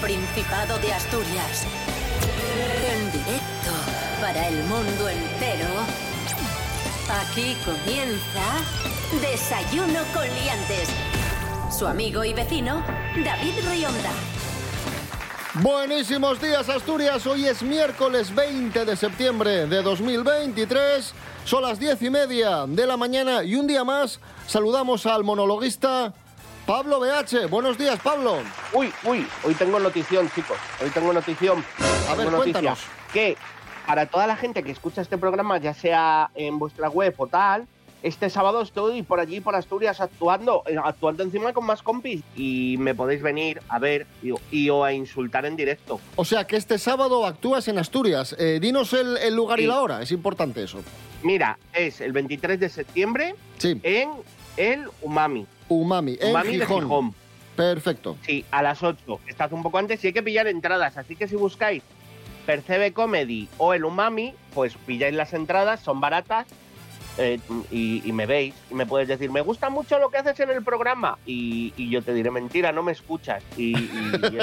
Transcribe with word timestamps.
Principado 0.00 0.78
de 0.78 0.92
Asturias. 0.92 1.66
En 2.92 3.12
directo 3.12 3.70
para 4.20 4.48
el 4.48 4.62
mundo 4.64 5.08
entero. 5.08 5.68
Aquí 7.08 7.56
comienza 7.64 8.42
Desayuno 9.22 10.00
con 10.12 10.24
Liantes. 10.24 10.88
Su 11.76 11.86
amigo 11.86 12.24
y 12.24 12.34
vecino, 12.34 12.84
David 13.24 13.54
Rionda. 13.70 14.10
Buenísimos 15.62 16.42
días 16.42 16.68
Asturias, 16.68 17.26
hoy 17.26 17.46
es 17.46 17.62
miércoles 17.62 18.34
20 18.34 18.84
de 18.84 18.94
septiembre 18.94 19.66
de 19.66 19.82
2023, 19.82 21.14
son 21.46 21.62
las 21.62 21.78
diez 21.78 22.02
y 22.02 22.10
media 22.10 22.66
de 22.66 22.86
la 22.86 22.98
mañana 22.98 23.42
y 23.42 23.54
un 23.54 23.66
día 23.66 23.82
más 23.82 24.20
saludamos 24.46 25.06
al 25.06 25.24
monologuista 25.24 26.12
Pablo 26.66 26.98
BH. 26.98 27.48
Buenos 27.48 27.78
días 27.78 27.98
Pablo. 28.00 28.38
Uy, 28.72 28.92
uy, 29.04 29.24
hoy 29.44 29.54
tengo 29.54 29.78
notición 29.78 30.28
chicos, 30.34 30.56
hoy 30.82 30.90
tengo 30.90 31.12
notición. 31.12 31.64
A 32.10 32.14
ver, 32.16 32.30
noticia. 32.30 32.52
cuéntanos. 32.52 32.80
Que 33.12 33.36
para 33.86 34.06
toda 34.06 34.26
la 34.26 34.36
gente 34.36 34.64
que 34.64 34.72
escucha 34.72 35.00
este 35.00 35.16
programa, 35.16 35.58
ya 35.58 35.74
sea 35.74 36.30
en 36.34 36.58
vuestra 36.58 36.88
web 36.88 37.14
o 37.18 37.28
tal, 37.28 37.68
este 38.02 38.30
sábado 38.30 38.62
estoy 38.62 39.02
por 39.04 39.20
allí, 39.20 39.40
por 39.40 39.54
Asturias, 39.54 40.00
actuando, 40.00 40.64
eh, 40.66 40.76
actuando 40.82 41.22
encima 41.22 41.52
con 41.52 41.64
más 41.66 41.82
compis 41.82 42.22
y 42.34 42.76
me 42.80 42.96
podéis 42.96 43.22
venir 43.22 43.60
a 43.68 43.78
ver 43.78 44.06
y, 44.22 44.32
y 44.50 44.68
o 44.70 44.82
a 44.82 44.92
insultar 44.92 45.46
en 45.46 45.54
directo. 45.54 46.00
O 46.16 46.24
sea 46.24 46.48
que 46.48 46.56
este 46.56 46.78
sábado 46.78 47.26
actúas 47.26 47.68
en 47.68 47.78
Asturias. 47.78 48.34
Eh, 48.40 48.58
dinos 48.60 48.92
el, 48.92 49.16
el 49.18 49.34
lugar 49.36 49.60
y 49.60 49.66
la 49.66 49.80
hora, 49.80 50.02
es 50.02 50.10
importante 50.10 50.64
eso. 50.64 50.80
Mira, 51.22 51.58
es 51.72 52.00
el 52.00 52.12
23 52.12 52.58
de 52.58 52.68
septiembre 52.68 53.34
Sí, 53.58 53.80
en 53.84 54.10
el 54.56 54.88
Umami. 55.02 55.46
Umami, 55.68 56.16
en 56.20 56.30
Umami 56.30 56.50
Gijón. 56.52 56.68
de 56.78 56.82
Gijón. 56.84 57.14
Perfecto. 57.56 58.16
Sí, 58.26 58.44
a 58.50 58.62
las 58.62 58.82
8. 58.82 59.20
Estás 59.26 59.50
un 59.52 59.62
poco 59.62 59.78
antes 59.78 60.02
y 60.04 60.08
hay 60.08 60.12
que 60.12 60.22
pillar 60.22 60.46
entradas. 60.46 60.96
Así 60.96 61.16
que 61.16 61.26
si 61.28 61.36
buscáis 61.36 61.82
Percebe 62.44 62.92
Comedy 62.92 63.48
o 63.58 63.72
el 63.74 63.84
Umami, 63.84 64.34
pues 64.54 64.74
pilláis 64.86 65.14
las 65.14 65.32
entradas, 65.32 65.80
son 65.80 66.00
baratas. 66.00 66.46
eh, 67.18 67.40
y, 67.70 68.02
y 68.04 68.12
me 68.12 68.26
veis 68.26 68.54
y 68.70 68.74
me 68.74 68.84
puedes 68.84 69.08
decir, 69.08 69.30
me 69.30 69.40
gusta 69.40 69.70
mucho 69.70 69.98
lo 69.98 70.10
que 70.10 70.18
haces 70.18 70.38
en 70.40 70.50
el 70.50 70.62
programa. 70.62 71.16
Y, 71.24 71.72
y 71.78 71.88
yo 71.88 72.02
te 72.02 72.12
diré, 72.12 72.30
mentira, 72.30 72.72
no 72.72 72.82
me 72.82 72.92
escuchas. 72.92 73.42
Y, 73.56 73.74
y- 73.74 74.38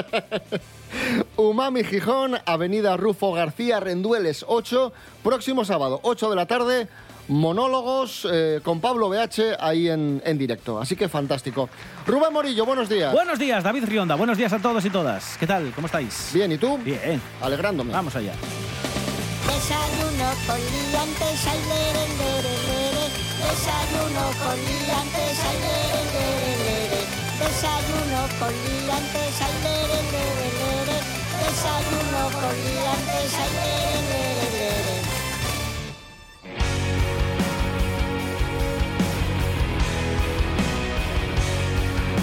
Umami 1.38 1.84
Gijón, 1.84 2.38
Avenida 2.46 2.98
Rufo 2.98 3.32
García, 3.34 3.80
Rendueles 3.80 4.44
8, 4.48 4.92
próximo 5.24 5.66
sábado, 5.66 6.00
8 6.04 6.30
de 6.32 6.36
la 6.36 6.46
tarde, 6.48 6.88
monólogos 7.28 8.28
eh, 8.32 8.60
con 8.64 8.80
Pablo 8.80 9.10
BH 9.10 9.58
ahí 9.60 9.90
en, 9.90 10.22
en 10.26 10.38
directo. 10.38 10.80
Así 10.80 10.96
que 10.96 11.10
fantástico. 11.10 11.70
Rubén 12.06 12.34
Morillo, 12.34 12.66
buenos 12.66 12.90
días. 12.90 13.14
Buenos 13.14 13.40
días, 13.40 13.64
David 13.64 13.86
Rionda. 13.86 14.16
Buenos 14.16 14.38
días 14.38 14.54
a 14.54 14.60
todos 14.60 14.84
y 14.86 14.90
todas. 14.90 15.38
¿Qué 15.38 15.48
tal? 15.48 15.72
¿Cómo 15.74 15.88
estáis? 15.88 16.32
Bien, 16.34 16.52
¿y 16.52 16.58
tú? 16.58 16.78
Bien. 16.78 17.22
Alegrándome. 17.42 17.92
Vamos 17.94 18.16
allá. 18.16 18.34
Desayuno 19.48 20.30
con 20.48 20.60
liantes, 20.60 21.48
ay, 21.48 21.60
lere, 21.72 22.06
lere, 22.20 22.54
lere. 22.68 23.06
Desayuno 23.44 24.24
con 24.40 24.56
liantes, 24.56 25.40
ay, 25.48 25.58
lere, 25.64 26.02
lere, 26.14 26.54
lere. 26.64 27.02
Desayuno 27.40 28.22
con 28.40 28.54
liantes, 28.54 29.42
ay, 29.42 29.56
lere, 29.64 30.00
lere, 30.14 30.48
lere. 30.60 30.98
Desayuno 31.44 32.22
con 32.40 32.56
liantes, 32.64 33.34
ay, 33.40 33.52
lere, 33.54 33.84
lere, 33.84 33.93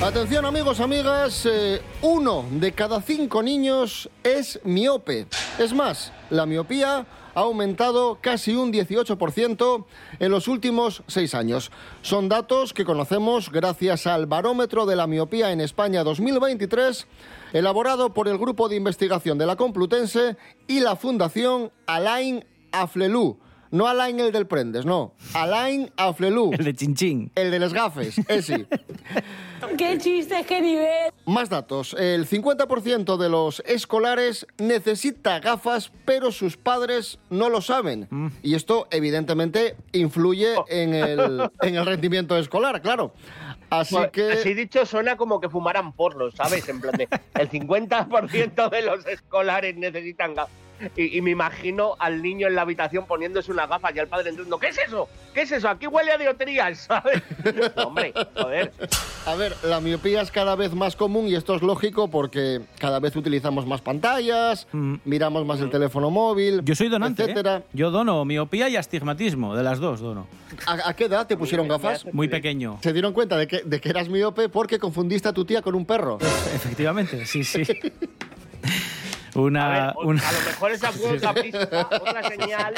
Atención 0.03 0.47
amigos, 0.47 0.81
amigas, 0.81 1.45
eh, 1.45 1.83
uno 2.01 2.47
de 2.53 2.73
cada 2.73 3.03
cinco 3.03 3.43
niños 3.43 4.09
es 4.25 4.59
miope. 4.65 5.27
Es 5.59 5.75
más, 5.75 6.11
la 6.31 6.47
miopía 6.47 7.07
ha 7.35 7.41
aumentado 7.41 8.17
casi 8.19 8.55
un 8.55 8.73
18% 8.73 9.85
en 10.19 10.31
los 10.31 10.49
últimos 10.49 11.03
seis 11.07 11.35
años. 11.35 11.71
Son 12.01 12.31
datos 12.31 12.73
que 12.73 12.87
conocemos 12.87 13.53
gracias 13.53 14.07
al 14.07 14.25
Barómetro 14.25 14.87
de 14.87 14.97
la 14.97 15.07
Miopía 15.07 15.53
en 15.53 15.61
España 15.61 16.03
2023, 16.03 17.07
elaborado 17.53 18.15
por 18.15 18.27
el 18.27 18.39
Grupo 18.39 18.71
de 18.71 18.77
Investigación 18.77 19.37
de 19.37 19.45
la 19.45 19.57
Complutense 19.57 20.39
y 20.67 20.81
la 20.81 20.97
Fundación 20.97 21.73
Alain 21.87 22.47
Aflelú. 22.73 23.39
No 23.73 23.87
Alain 23.87 24.19
el 24.19 24.33
del 24.33 24.47
Prendes, 24.47 24.85
no. 24.85 25.15
Alain 25.33 25.93
Aflelú. 25.97 26.51
El 26.53 26.65
de 26.65 26.75
Chinchín. 26.75 27.31
El 27.37 27.53
de 27.53 27.61
los 27.61 27.73
gafes, 27.73 28.19
ese. 28.29 28.67
¡Qué 29.79 29.97
chiste, 29.99 30.45
qué 30.47 30.61
nivel! 30.61 31.13
Más 31.27 31.49
datos. 31.49 31.95
El 31.95 32.27
50% 32.27 33.17
de 33.17 33.29
los 33.29 33.63
escolares 33.67 34.47
necesita 34.59 35.39
gafas, 35.39 35.93
pero 36.05 36.33
sus 36.33 36.57
padres 36.57 37.21
no 37.31 37.49
lo 37.49 37.61
saben. 37.61 38.09
Y 38.43 38.55
esto, 38.57 38.89
evidentemente, 38.91 39.77
influye 39.93 40.55
en 40.69 40.95
el, 40.95 41.51
en 41.63 41.77
el 41.77 41.87
rendimiento 41.87 42.37
escolar, 42.37 42.83
claro. 42.83 43.15
Así 43.71 43.97
que... 44.13 44.33
Así 44.33 44.55
dicho, 44.55 44.85
suena 44.85 45.17
como 45.17 45.41
que 45.41 45.49
fumaran 45.49 45.93
porros, 45.93 46.35
¿sabes? 46.35 46.69
En 46.69 46.81
plan 46.81 46.95
de, 46.97 47.09
el 47.39 47.49
50% 47.49 48.69
de 48.69 48.83
los 48.83 49.07
escolares 49.07 49.77
necesitan 49.77 50.35
gafas. 50.35 50.70
Y, 50.97 51.19
y 51.19 51.21
me 51.23 51.31
imagino 51.31 51.97
al 51.99 52.23
niño 52.23 52.47
en 52.49 52.55
la 52.55 52.63
habitación 52.63 53.07
poniéndose 53.07 53.51
una 53.53 53.67
gafa 53.67 53.91
y 53.95 53.99
al 53.99 54.09
padre 54.09 54.31
entrando, 54.31 54.59
¿qué 54.59 54.69
es 54.69 54.79
eso? 54.79 55.09
¿Qué 55.35 55.43
es 55.43 55.53
eso? 55.53 55.69
Aquí 55.69 55.87
huele 55.87 56.13
a 56.13 56.19
dioterías, 56.19 56.79
¿sabes? 56.89 57.23
No, 57.77 57.85
hombre, 57.89 58.13
joder. 58.37 58.73
A 59.27 59.35
ver, 59.35 59.55
la 59.63 59.81
miopía 59.81 60.23
es 60.23 60.31
cada 60.31 60.57
vez 60.57 60.73
más 60.75 60.97
común 60.97 61.29
y 61.29 61.35
esto 61.35 61.55
es 61.55 61.63
lógico 61.63 62.09
porque 62.09 62.61
cada 62.79 62.99
vez 63.01 63.15
utilizamos 63.17 63.67
más 63.67 63.81
pantallas, 63.81 64.67
Mm. 64.73 64.97
miramos 65.05 65.45
más 65.47 65.61
el 65.61 65.71
teléfono 65.71 66.11
móvil, 66.11 66.63
Yo 66.65 66.75
soy 66.75 66.89
donante. 66.89 67.25
¿eh? 67.25 67.63
Yo 67.73 67.91
dono 67.91 68.25
miopía 68.25 68.69
y 68.69 68.77
astigmatismo. 68.77 69.55
De 69.57 69.63
las 69.63 69.79
dos 69.79 70.01
dono. 70.01 70.27
¿A, 70.67 70.89
a 70.91 70.95
qué 70.95 71.05
edad 71.05 71.27
te 71.27 71.37
pusieron 71.37 71.67
me 71.67 71.75
gafas? 71.75 72.07
Muy 72.13 72.29
pequeño. 72.29 72.79
Se 72.83 72.93
dieron 72.93 73.13
cuenta 73.13 73.37
de 73.37 73.47
que, 73.47 73.63
de 73.65 73.81
que 73.81 73.89
eras 73.91 74.09
miope 74.09 74.49
porque 74.49 74.79
confundiste 74.79 75.29
a 75.29 75.33
tu 75.33 75.45
tía 75.45 75.63
con 75.63 75.75
un 75.75 75.85
perro. 75.87 76.19
Efectivamente, 76.55 77.27
sí, 77.27 77.45
sí. 77.45 77.63
A, 79.35 79.39
Una, 79.39 79.69
ver, 79.69 79.93
o- 79.97 80.07
una- 80.09 80.29
a 80.29 80.33
lo 80.33 80.41
mejor 80.41 80.71
esa 80.73 80.93
fue 80.93 81.17
otra 81.17 81.35
pista, 81.43 81.89
otra 81.91 82.29
señal. 82.29 82.75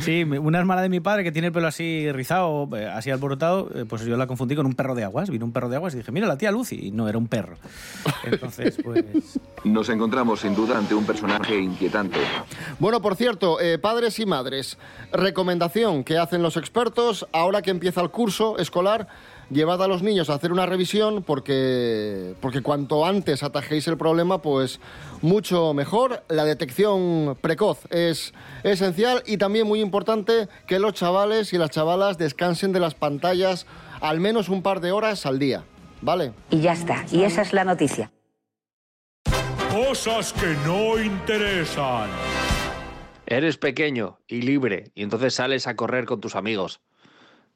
Sí, 0.00 0.24
mi- 0.24 0.38
una 0.38 0.58
hermana 0.58 0.80
de 0.82 0.88
mi 0.88 1.00
padre 1.00 1.22
que 1.24 1.32
tiene 1.32 1.48
el 1.48 1.52
pelo 1.52 1.66
así 1.68 2.10
rizado, 2.12 2.68
eh, 2.76 2.86
así 2.86 3.10
alborotado, 3.10 3.68
eh, 3.74 3.84
pues 3.86 4.02
yo 4.04 4.16
la 4.16 4.26
confundí 4.26 4.56
con 4.56 4.64
un 4.66 4.72
perro 4.74 4.94
de 4.94 5.04
aguas. 5.04 5.28
Vino 5.28 5.44
un 5.44 5.52
perro 5.52 5.68
de 5.68 5.76
aguas 5.76 5.92
y 5.94 5.98
dije, 5.98 6.10
mira, 6.12 6.26
la 6.26 6.38
tía 6.38 6.50
Lucy. 6.50 6.78
Y 6.88 6.90
no, 6.90 7.08
era 7.08 7.18
un 7.18 7.28
perro. 7.28 7.56
Entonces, 8.24 8.78
pues... 8.82 9.04
Nos 9.64 9.88
encontramos 9.90 10.40
sin 10.40 10.54
duda 10.54 10.78
ante 10.78 10.94
un 10.94 11.04
personaje 11.04 11.58
inquietante. 11.58 12.18
Bueno, 12.78 13.02
por 13.02 13.14
cierto, 13.16 13.60
eh, 13.60 13.78
padres 13.78 14.18
y 14.18 14.26
madres, 14.26 14.78
recomendación 15.12 16.02
que 16.04 16.16
hacen 16.18 16.42
los 16.42 16.56
expertos, 16.56 17.26
ahora 17.32 17.60
que 17.62 17.70
empieza 17.70 18.00
el 18.00 18.10
curso 18.10 18.56
escolar, 18.58 19.06
llevad 19.50 19.82
a 19.82 19.88
los 19.88 20.02
niños 20.02 20.30
a 20.30 20.34
hacer 20.34 20.52
una 20.52 20.66
revisión 20.66 21.22
porque, 21.22 22.34
porque 22.40 22.62
cuanto 22.62 23.06
antes 23.06 23.42
atajéis 23.42 23.86
el 23.88 23.96
problema, 23.96 24.42
pues 24.42 24.80
mucho 25.20 25.74
mejor. 25.74 26.22
La 26.28 26.44
detección 26.44 27.36
precoz 27.40 27.86
es 27.90 28.32
esencial 28.62 29.22
y 29.26 29.36
también 29.36 29.66
muy 29.66 29.80
importante 29.80 30.48
que 30.66 30.78
los 30.78 30.94
chavales 30.94 31.52
y 31.52 31.58
las 31.58 31.70
chavalas 31.70 32.18
descansen 32.18 32.72
de 32.72 32.80
las 32.80 32.94
pantallas 32.94 33.66
al 34.00 34.20
menos 34.20 34.48
un 34.48 34.62
par 34.62 34.80
de 34.80 34.92
horas 34.92 35.26
al 35.26 35.38
día, 35.38 35.64
¿vale? 36.00 36.32
Y 36.50 36.60
ya 36.60 36.72
está. 36.72 37.04
Y 37.10 37.22
esa 37.22 37.42
es 37.42 37.52
la 37.52 37.64
noticia. 37.64 38.10
Cosas 39.70 40.32
que 40.32 40.54
no 40.66 41.00
interesan. 41.00 42.10
Eres 43.26 43.56
pequeño 43.56 44.18
y 44.26 44.42
libre 44.42 44.90
y 44.94 45.02
entonces 45.02 45.34
sales 45.34 45.66
a 45.66 45.76
correr 45.76 46.04
con 46.04 46.20
tus 46.20 46.36
amigos 46.36 46.80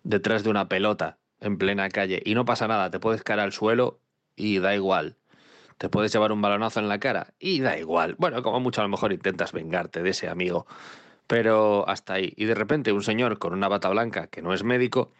detrás 0.04 0.44
de 0.44 0.50
una 0.50 0.68
pelota 0.68 1.18
en 1.40 1.58
plena 1.58 1.88
calle 1.88 2.22
y 2.24 2.34
no 2.34 2.44
pasa 2.44 2.68
nada, 2.68 2.90
te 2.90 3.00
puedes 3.00 3.22
caer 3.22 3.40
al 3.40 3.52
suelo 3.52 4.00
y 4.36 4.58
da 4.58 4.74
igual. 4.74 5.16
Te 5.78 5.88
puedes 5.88 6.12
llevar 6.12 6.32
un 6.32 6.40
balonazo 6.40 6.80
en 6.80 6.88
la 6.88 6.98
cara 6.98 7.34
y 7.38 7.60
da 7.60 7.78
igual. 7.78 8.16
Bueno, 8.18 8.42
como 8.42 8.60
mucho 8.60 8.80
a 8.80 8.84
lo 8.84 8.90
mejor 8.90 9.12
intentas 9.12 9.52
vengarte 9.52 10.02
de 10.02 10.10
ese 10.10 10.28
amigo, 10.28 10.66
pero 11.26 11.86
hasta 11.88 12.14
ahí. 12.14 12.32
Y 12.36 12.46
de 12.46 12.54
repente 12.54 12.92
un 12.92 13.02
señor 13.02 13.38
con 13.38 13.52
una 13.52 13.68
bata 13.68 13.88
blanca 13.90 14.26
que 14.28 14.42
no 14.42 14.54
es 14.54 14.64
médico 14.64 15.12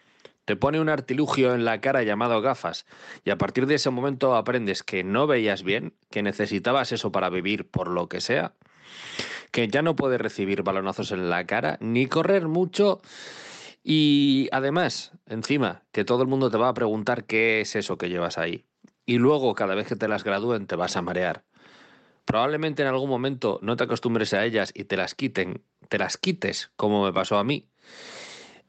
te 0.47 0.57
pone 0.57 0.81
un 0.81 0.89
artilugio 0.89 1.55
en 1.55 1.65
la 1.65 1.81
cara 1.81 2.05
llamado 2.05 2.41
gafas 2.41 2.87
y 3.25 3.31
a 3.31 3.37
partir 3.37 3.67
de 3.67 3.75
ese 3.75 3.91
momento 3.91 4.37
aprendes 4.37 4.85
que 4.85 5.03
no 5.03 5.27
veías 5.27 5.65
bien, 5.65 5.93
que 6.09 6.23
necesitabas 6.23 6.93
eso 6.93 7.11
para 7.11 7.29
vivir 7.29 7.69
por 7.69 7.89
lo 7.89 8.09
que 8.09 8.21
sea, 8.21 8.53
que 9.51 9.67
ya 9.67 9.83
no 9.83 9.97
puedes 9.97 10.21
recibir 10.21 10.63
balonazos 10.63 11.11
en 11.11 11.29
la 11.29 11.45
cara 11.47 11.79
ni 11.81 12.07
correr 12.07 12.47
mucho 12.47 13.01
y 13.89 14.49
además, 14.51 15.13
encima, 15.27 15.85
que 15.93 16.05
todo 16.05 16.23
el 16.23 16.29
mundo 16.29 16.51
te 16.51 16.57
va 16.59 16.69
a 16.69 16.75
preguntar 16.75 17.23
qué 17.23 17.61
es 17.61 17.77
eso 17.77 17.97
que 17.97 18.09
llevas 18.09 18.37
ahí. 18.37 18.65
Y 19.05 19.19
luego, 19.19 19.55
cada 19.55 19.77
vez 19.77 19.87
que 19.87 19.95
te 19.95 20.09
las 20.09 20.25
gradúen, 20.25 20.67
te 20.67 20.75
vas 20.75 20.97
a 20.97 21.03
marear. 21.03 21.45
Probablemente 22.25 22.83
en 22.83 22.89
algún 22.89 23.09
momento 23.09 23.61
no 23.63 23.77
te 23.77 23.85
acostumbres 23.85 24.35
a 24.35 24.45
ellas 24.45 24.73
y 24.75 24.85
te 24.85 24.97
las 24.97 25.15
quiten, 25.15 25.63
te 25.89 25.99
las 25.99 26.17
quites, 26.17 26.73
como 26.75 27.05
me 27.05 27.13
pasó 27.13 27.39
a 27.39 27.45
mí. 27.45 27.69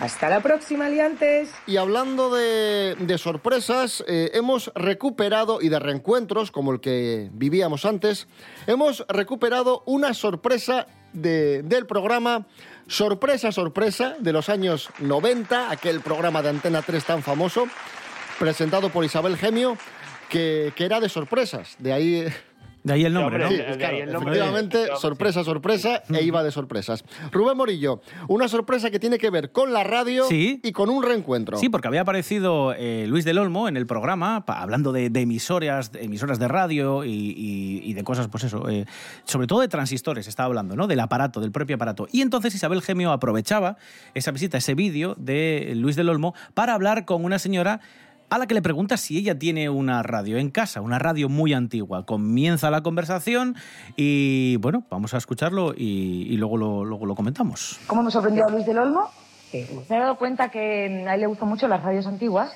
Hasta 0.00 0.28
la 0.28 0.40
próxima, 0.42 0.86
aliantes. 0.86 1.50
Y 1.68 1.76
hablando 1.76 2.34
de, 2.34 3.16
sorpresas, 3.16 4.02
eh, 4.08 4.32
hemos 4.34 4.72
recuperado, 4.74 5.60
y 5.62 5.68
de 5.68 5.78
reencuentros 5.78 6.50
como 6.50 6.72
el 6.72 6.80
que 6.80 7.30
vivíamos 7.32 7.84
antes, 7.84 8.26
hemos 8.66 9.04
recuperado 9.08 9.84
una 9.86 10.12
sorpresa 10.12 10.88
de- 11.12 11.62
del 11.62 11.86
programa 11.86 12.48
Sorpresa, 12.86 13.50
Sorpresa 13.52 14.16
de 14.18 14.32
los 14.32 14.48
años 14.48 14.90
90, 14.98 15.70
aquel 15.70 16.00
programa 16.00 16.42
de 16.42 16.50
Antena 16.50 16.82
3 16.82 17.04
tan 17.04 17.22
famoso, 17.22 17.66
presentado 18.38 18.90
por 18.90 19.04
Isabel 19.04 19.36
Gemio, 19.36 19.78
que, 20.28 20.72
que 20.76 20.84
era 20.84 21.00
de 21.00 21.08
sorpresas. 21.08 21.76
De 21.78 21.92
ahí... 21.92 22.32
De 22.84 22.92
ahí 22.92 23.04
el 23.06 23.14
nombre, 23.14 23.38
¿no? 23.38 23.48
Sí, 23.48 23.56
claro, 23.78 23.96
efectivamente, 23.96 24.86
sorpresa, 25.00 25.42
sorpresa, 25.42 26.02
e 26.12 26.22
iba 26.22 26.42
de 26.44 26.50
sorpresas. 26.50 27.02
Rubén 27.32 27.56
Morillo, 27.56 28.02
una 28.28 28.46
sorpresa 28.46 28.90
que 28.90 28.98
tiene 29.00 29.16
que 29.18 29.30
ver 29.30 29.52
con 29.52 29.72
la 29.72 29.84
radio 29.84 30.26
Sí. 30.28 30.60
y 30.62 30.72
con 30.72 30.90
un 30.90 31.02
reencuentro. 31.02 31.56
Sí, 31.56 31.70
porque 31.70 31.88
había 31.88 32.02
aparecido 32.02 32.74
eh, 32.76 33.06
Luis 33.08 33.24
del 33.24 33.38
Olmo 33.38 33.68
en 33.68 33.78
el 33.78 33.86
programa 33.86 34.44
hablando 34.46 34.92
de, 34.92 35.08
de 35.08 35.20
emisoras, 35.22 35.92
de 35.92 36.04
emisoras 36.04 36.38
de 36.38 36.46
radio 36.46 37.04
y, 37.04 37.10
y- 37.10 37.80
y 37.84 37.94
de 37.94 38.04
cosas, 38.04 38.28
pues 38.28 38.44
eso, 38.44 38.68
eh, 38.68 38.84
sobre 39.24 39.46
todo 39.46 39.60
de 39.62 39.68
transistores, 39.68 40.28
estaba 40.28 40.46
hablando, 40.48 40.76
¿no? 40.76 40.86
Del 40.86 41.00
aparato, 41.00 41.40
del 41.40 41.52
propio 41.52 41.76
aparato. 41.76 42.06
Y 42.12 42.20
entonces 42.20 42.54
Isabel 42.54 42.82
Gemio 42.82 43.12
aprovechaba 43.12 43.78
esa 44.12 44.30
visita, 44.30 44.58
ese 44.58 44.74
vídeo 44.74 45.14
de 45.18 45.72
Luis 45.74 45.96
del 45.96 46.10
Olmo 46.10 46.34
para 46.52 46.74
hablar 46.74 47.06
con 47.06 47.24
una 47.24 47.38
señora 47.38 47.80
a 48.30 48.38
la 48.38 48.46
que 48.46 48.54
le 48.54 48.62
pregunta 48.62 48.96
si 48.96 49.18
ella 49.18 49.38
tiene 49.38 49.68
una 49.68 50.02
radio 50.02 50.38
en 50.38 50.50
casa, 50.50 50.80
una 50.80 50.98
radio 50.98 51.28
muy 51.28 51.52
antigua. 51.52 52.04
Comienza 52.06 52.70
la 52.70 52.82
conversación 52.82 53.54
y, 53.96 54.56
bueno, 54.56 54.84
vamos 54.90 55.14
a 55.14 55.18
escucharlo 55.18 55.74
y, 55.76 56.26
y 56.28 56.36
luego, 56.36 56.56
lo, 56.56 56.84
luego 56.84 57.06
lo 57.06 57.14
comentamos. 57.14 57.78
¿Cómo 57.86 58.02
me 58.02 58.10
sorprendió 58.10 58.46
a 58.46 58.50
Luis 58.50 58.66
del 58.66 58.78
Olmo? 58.78 59.10
¿Se 59.50 59.94
ha 59.94 60.00
dado 60.00 60.16
cuenta 60.16 60.48
que 60.50 61.06
a 61.06 61.14
él 61.14 61.20
le 61.20 61.26
gustan 61.28 61.48
mucho 61.48 61.68
las 61.68 61.82
radios 61.82 62.06
antiguas? 62.06 62.50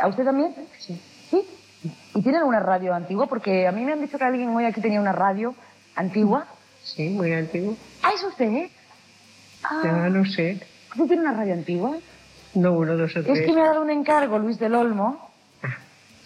¿A 0.00 0.08
usted 0.08 0.24
también? 0.24 0.54
Sí. 0.78 0.98
¿Sí? 1.30 1.42
¿Y 2.14 2.22
tienen 2.22 2.44
una 2.44 2.60
radio 2.60 2.94
antigua? 2.94 3.26
Porque 3.26 3.66
a 3.66 3.72
mí 3.72 3.84
me 3.84 3.92
han 3.92 4.00
dicho 4.00 4.16
que 4.16 4.24
alguien 4.24 4.48
hoy 4.50 4.64
aquí 4.64 4.80
tenía 4.80 5.00
una 5.00 5.12
radio 5.12 5.54
antigua. 5.94 6.46
Sí, 6.82 7.10
muy 7.10 7.32
antiguo. 7.32 7.76
¿Ah, 8.02 8.10
es 8.14 8.22
usted? 8.24 8.70
Ah. 9.62 9.82
Ya 9.84 10.08
no 10.08 10.24
sé. 10.24 10.60
¿Usted 10.92 11.06
tiene 11.08 11.22
una 11.22 11.34
radio 11.34 11.52
antigua? 11.52 11.96
No, 12.54 12.72
uno, 12.72 12.96
dos 12.96 13.14
o 13.16 13.20
Es 13.20 13.24
tres. 13.26 13.46
que 13.46 13.52
me 13.52 13.62
ha 13.62 13.66
dado 13.66 13.82
un 13.82 13.90
encargo 13.90 14.38
Luis 14.38 14.58
del 14.58 14.74
Olmo. 14.74 15.30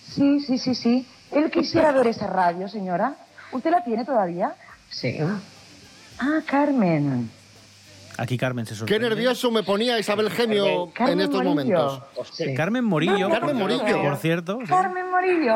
Sí, 0.02 0.40
sí, 0.40 0.58
sí, 0.58 0.74
sí. 0.74 1.06
Él 1.30 1.50
quisiera 1.50 1.92
ver 1.92 2.06
esa 2.08 2.26
radio, 2.26 2.68
señora. 2.68 3.14
¿Usted 3.52 3.70
la 3.70 3.84
tiene 3.84 4.04
todavía? 4.04 4.54
Sí. 4.90 5.18
Ah, 6.18 6.40
Carmen. 6.46 7.30
Aquí 8.18 8.38
Carmen 8.38 8.64
se 8.64 8.72
Qué 8.72 8.78
sorprende. 8.78 9.08
nervioso 9.10 9.50
me 9.50 9.62
ponía 9.62 9.98
Isabel 9.98 10.30
Gemio 10.30 10.90
Carmen 10.94 11.14
en 11.20 11.20
estos 11.26 11.44
Morillo. 11.44 11.50
momentos. 11.76 12.02
Carmen 12.56 12.84
Morillo, 12.84 13.28
Carmen 13.28 13.56
Morillo. 13.56 14.02
por 14.02 14.16
cierto. 14.16 14.58
sí. 14.62 14.66
Carmen 14.68 15.10
Morillo. 15.10 15.54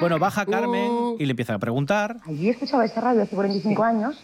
Bueno, 0.00 0.18
baja 0.20 0.46
Carmen 0.46 0.88
Uh. 0.90 1.16
y 1.18 1.24
le 1.26 1.30
empieza 1.32 1.54
a 1.54 1.58
preguntar. 1.58 2.16
Allí 2.26 2.48
escuchaba 2.48 2.84
esta 2.84 3.00
radio 3.00 3.22
hace 3.22 3.34
45 3.34 3.82
años, 3.82 4.22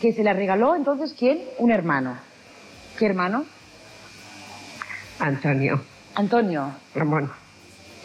que 0.00 0.12
se 0.12 0.24
la 0.24 0.32
regaló 0.32 0.74
entonces, 0.74 1.14
¿quién? 1.16 1.38
Un 1.58 1.70
hermano. 1.70 2.16
¿Qué 2.98 3.06
hermano? 3.06 3.44
Antonio. 5.20 5.80
Antonio. 6.14 6.72
Ramón. 6.94 7.30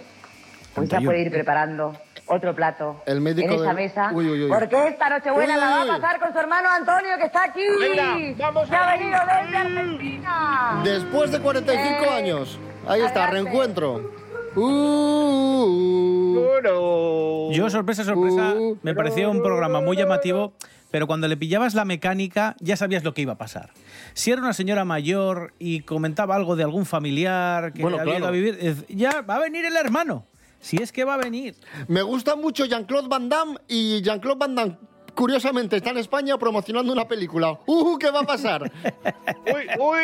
Pues 0.74 0.88
ya 0.88 0.98
41. 0.98 1.08
puede 1.08 1.22
ir 1.22 1.30
preparando 1.30 1.96
otro 2.30 2.54
plato 2.54 3.02
El 3.06 3.20
médico 3.20 3.48
en 3.52 3.60
esa 3.60 3.68
de- 3.68 3.74
mesa. 3.74 4.10
Uy, 4.14 4.28
uy, 4.30 4.44
uy. 4.44 4.48
Porque 4.48 4.88
esta 4.88 5.08
Nochebuena 5.10 5.56
la 5.56 5.66
va 5.70 5.82
a 5.82 5.86
pasar 5.86 6.18
con 6.20 6.32
su 6.32 6.38
hermano 6.38 6.68
Antonio 6.70 7.10
que 7.18 7.24
está 7.26 7.44
aquí. 7.44 7.60
Venga, 7.78 8.16
vamos 8.38 8.68
que 8.68 8.76
ha 8.76 8.90
ahí. 8.90 8.98
venido 9.00 9.18
desde 9.42 9.56
Argentina. 9.56 10.80
Después 10.84 11.30
de 11.32 11.40
45 11.40 12.04
Eh, 12.04 12.08
años. 12.08 12.58
Ahí 12.86 13.02
está, 13.02 13.24
adelante. 13.24 13.50
reencuentro. 13.50 14.10
Uh, 14.56 16.34
Bueno. 16.40 17.50
Yo, 17.52 17.68
sorpresa, 17.70 18.04
sorpresa, 18.04 18.54
Uh. 18.56 18.78
me 18.82 18.94
pareció 18.94 19.30
un 19.30 19.42
programa 19.42 19.80
muy 19.80 19.96
llamativo, 19.96 20.52
pero 20.90 21.06
cuando 21.06 21.28
le 21.28 21.36
pillabas 21.36 21.74
la 21.74 21.84
mecánica 21.84 22.56
ya 22.60 22.76
sabías 22.76 23.02
lo 23.04 23.12
que 23.14 23.22
iba 23.22 23.32
a 23.34 23.38
pasar. 23.38 23.70
Si 24.14 24.30
era 24.30 24.40
una 24.40 24.52
señora 24.52 24.84
mayor 24.84 25.52
y 25.58 25.80
comentaba 25.80 26.34
algo 26.36 26.56
de 26.56 26.64
algún 26.64 26.86
familiar 26.86 27.72
que 27.72 27.82
Bueno, 27.82 27.98
había 27.98 28.14
ido 28.18 28.18
claro. 28.20 28.28
a 28.28 28.30
vivir, 28.32 28.86
ya 28.88 29.22
va 29.22 29.36
a 29.36 29.40
venir 29.40 29.64
el 29.64 29.76
hermano. 29.76 30.24
Si 30.60 30.76
es 30.76 30.92
que 30.92 31.04
va 31.04 31.14
a 31.14 31.16
venir. 31.16 31.56
Me 31.88 32.02
gusta 32.02 32.36
mucho 32.36 32.66
Jean-Claude 32.66 33.08
Van 33.08 33.28
Damme 33.28 33.56
y 33.66 34.02
Jean-Claude 34.02 34.38
Van 34.38 34.54
Damme, 34.54 34.76
curiosamente, 35.14 35.76
está 35.76 35.90
en 35.90 35.98
España 35.98 36.38
promocionando 36.38 36.92
una 36.92 37.08
película. 37.08 37.58
¡Uh! 37.66 37.98
¿Qué 37.98 38.10
va 38.10 38.20
a 38.20 38.24
pasar? 38.24 38.70
Uy, 39.46 39.66
uy, 39.78 40.00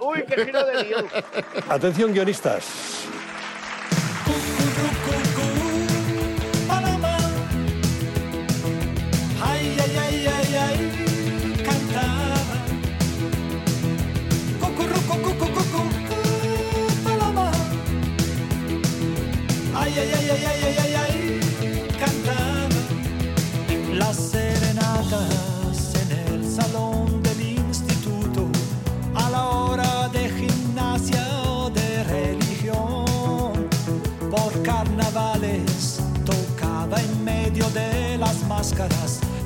uy, 0.00 0.24
qué 0.28 0.44
giro 0.44 0.64
de 0.64 0.84
guion. 0.84 1.06
Atención, 1.68 2.12
guionistas. 2.12 3.06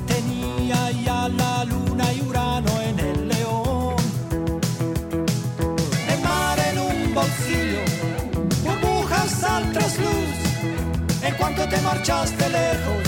tenía 0.07 0.91
ya 1.05 1.29
la 1.29 1.63
luna 1.65 2.11
y 2.13 2.21
Urano 2.21 2.81
en 2.81 2.99
el 2.99 3.27
león. 3.27 3.95
El 6.07 6.21
mar 6.23 6.57
en 6.59 6.79
un 6.79 7.13
bolsillo, 7.13 7.83
burbujas 8.63 9.43
al 9.43 9.71
trasluz. 9.71 10.35
En 11.21 11.35
cuanto 11.35 11.67
te 11.69 11.79
marchaste 11.81 12.49
lejos, 12.49 13.07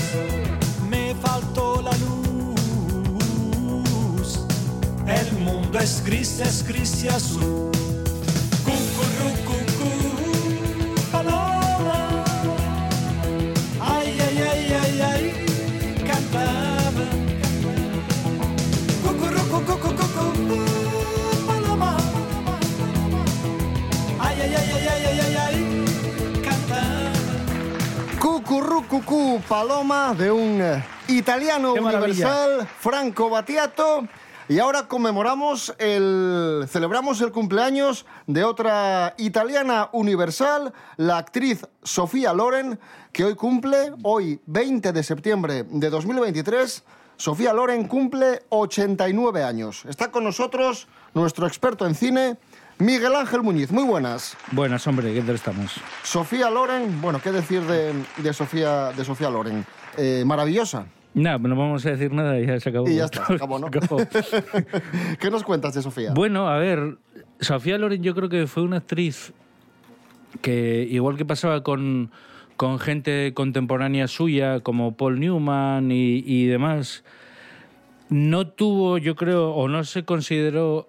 me 0.90 1.16
faltó 1.16 1.82
la 1.82 1.92
luz. 1.98 2.62
El 5.08 5.40
mundo 5.40 5.80
es 5.80 6.04
gris, 6.06 6.40
es 6.40 6.64
gris 6.68 7.04
y 7.04 7.08
azul. 7.08 7.72
Cucurrucucú 28.52 29.42
Paloma 29.48 30.14
de 30.14 30.30
un 30.30 30.60
eh, 30.62 30.84
italiano 31.08 31.72
universal, 31.72 32.68
Franco 32.80 33.30
Battiato. 33.30 34.06
Y 34.50 34.60
ahora 34.60 34.90
conmemoramos 34.90 35.74
el. 35.78 36.66
celebramos 36.68 37.22
el 37.22 37.32
cumpleaños 37.32 38.06
de 38.28 38.44
otra 38.44 39.16
italiana 39.18 39.88
universal, 39.94 40.74
la 40.98 41.18
actriz 41.18 41.66
Sofía 41.82 42.34
Loren, 42.34 42.78
que 43.14 43.24
hoy 43.24 43.36
cumple, 43.36 43.94
hoy 44.04 44.42
20 44.48 44.92
de 44.92 45.02
septiembre 45.02 45.64
de 45.70 45.90
2023. 45.90 46.84
Sofía 47.16 47.54
Loren 47.54 47.88
cumple 47.88 48.42
89 48.50 49.46
años. 49.46 49.86
Está 49.88 50.12
con 50.12 50.26
nosotros 50.26 50.90
nuestro 51.14 51.48
experto 51.48 51.86
en 51.86 51.96
cine, 51.96 52.38
Miguel 52.82 53.14
Ángel 53.16 53.44
Muñiz. 53.44 53.72
Muy 53.72 53.84
buenas. 53.84 54.36
Buenas, 54.52 54.88
hombre, 54.88 55.14
¿qué 55.14 55.22
tal 55.22 55.36
estamos? 55.36 55.80
Sofía 56.02 56.50
Loren, 56.50 57.00
bueno, 57.00 57.22
¿qué 57.24 57.32
decir 57.32 57.62
de, 57.62 57.94
de 58.18 58.34
Sofía, 58.34 58.92
de 58.92 59.06
Sofía 59.06 59.30
Loren? 59.30 59.64
Eh, 59.98 60.24
maravillosa. 60.26 60.88
Nada, 61.14 61.38
no 61.38 61.56
vamos 61.56 61.86
a 61.86 61.92
decir 61.92 62.12
nada 62.12 62.40
y 62.40 62.48
ya 62.48 62.60
se 62.60 62.70
acabó. 62.70 62.90
Y 62.90 62.96
ya 62.96 63.06
está, 63.06 63.28
se 63.28 63.36
acabó, 63.36 63.60
¿no? 63.60 63.68
Se 63.72 63.78
acabó. 63.78 64.00
¿Qué 65.20 65.30
nos 65.30 65.44
cuentas 65.44 65.76
de 65.76 65.84
Sofía? 65.84 66.12
Bueno, 66.16 66.48
a 66.48 66.58
ver, 66.58 66.98
Sofía 67.40 67.78
Loren 67.78 68.02
yo 68.02 68.16
creo 68.16 68.30
que 68.30 68.48
fue 68.48 68.64
una 68.64 68.78
actriz 68.78 69.32
que, 70.42 70.88
igual 70.90 71.18
que 71.18 71.26
pasaba 71.26 71.62
con, 71.62 72.10
con 72.58 72.80
gente 72.80 73.36
contemporánea 73.36 74.08
suya, 74.08 74.62
como 74.62 74.98
Paul 74.98 75.20
Newman 75.20 75.92
y, 75.92 76.24
y 76.26 76.48
demás, 76.48 77.04
no 78.10 78.48
tuvo, 78.48 78.98
yo 78.98 79.16
creo, 79.16 79.52
o 79.52 79.68
no 79.68 79.84
se 79.84 80.04
consideró 80.04 80.88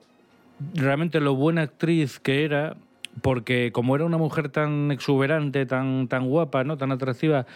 realmente 0.75 1.21
lo 1.21 1.35
buena 1.35 1.63
actriz 1.63 2.19
que 2.19 2.45
era, 2.45 2.77
porque 3.21 3.71
como 3.73 3.95
era 3.95 4.05
una 4.05 4.19
mujer 4.19 4.49
tan 4.49 4.91
exuberante, 4.91 5.67
tan, 5.67 6.09
tan 6.09 6.29
guapa, 6.29 6.65
¿no? 6.65 6.77
tan 6.77 6.93
atractiva, 6.93 7.47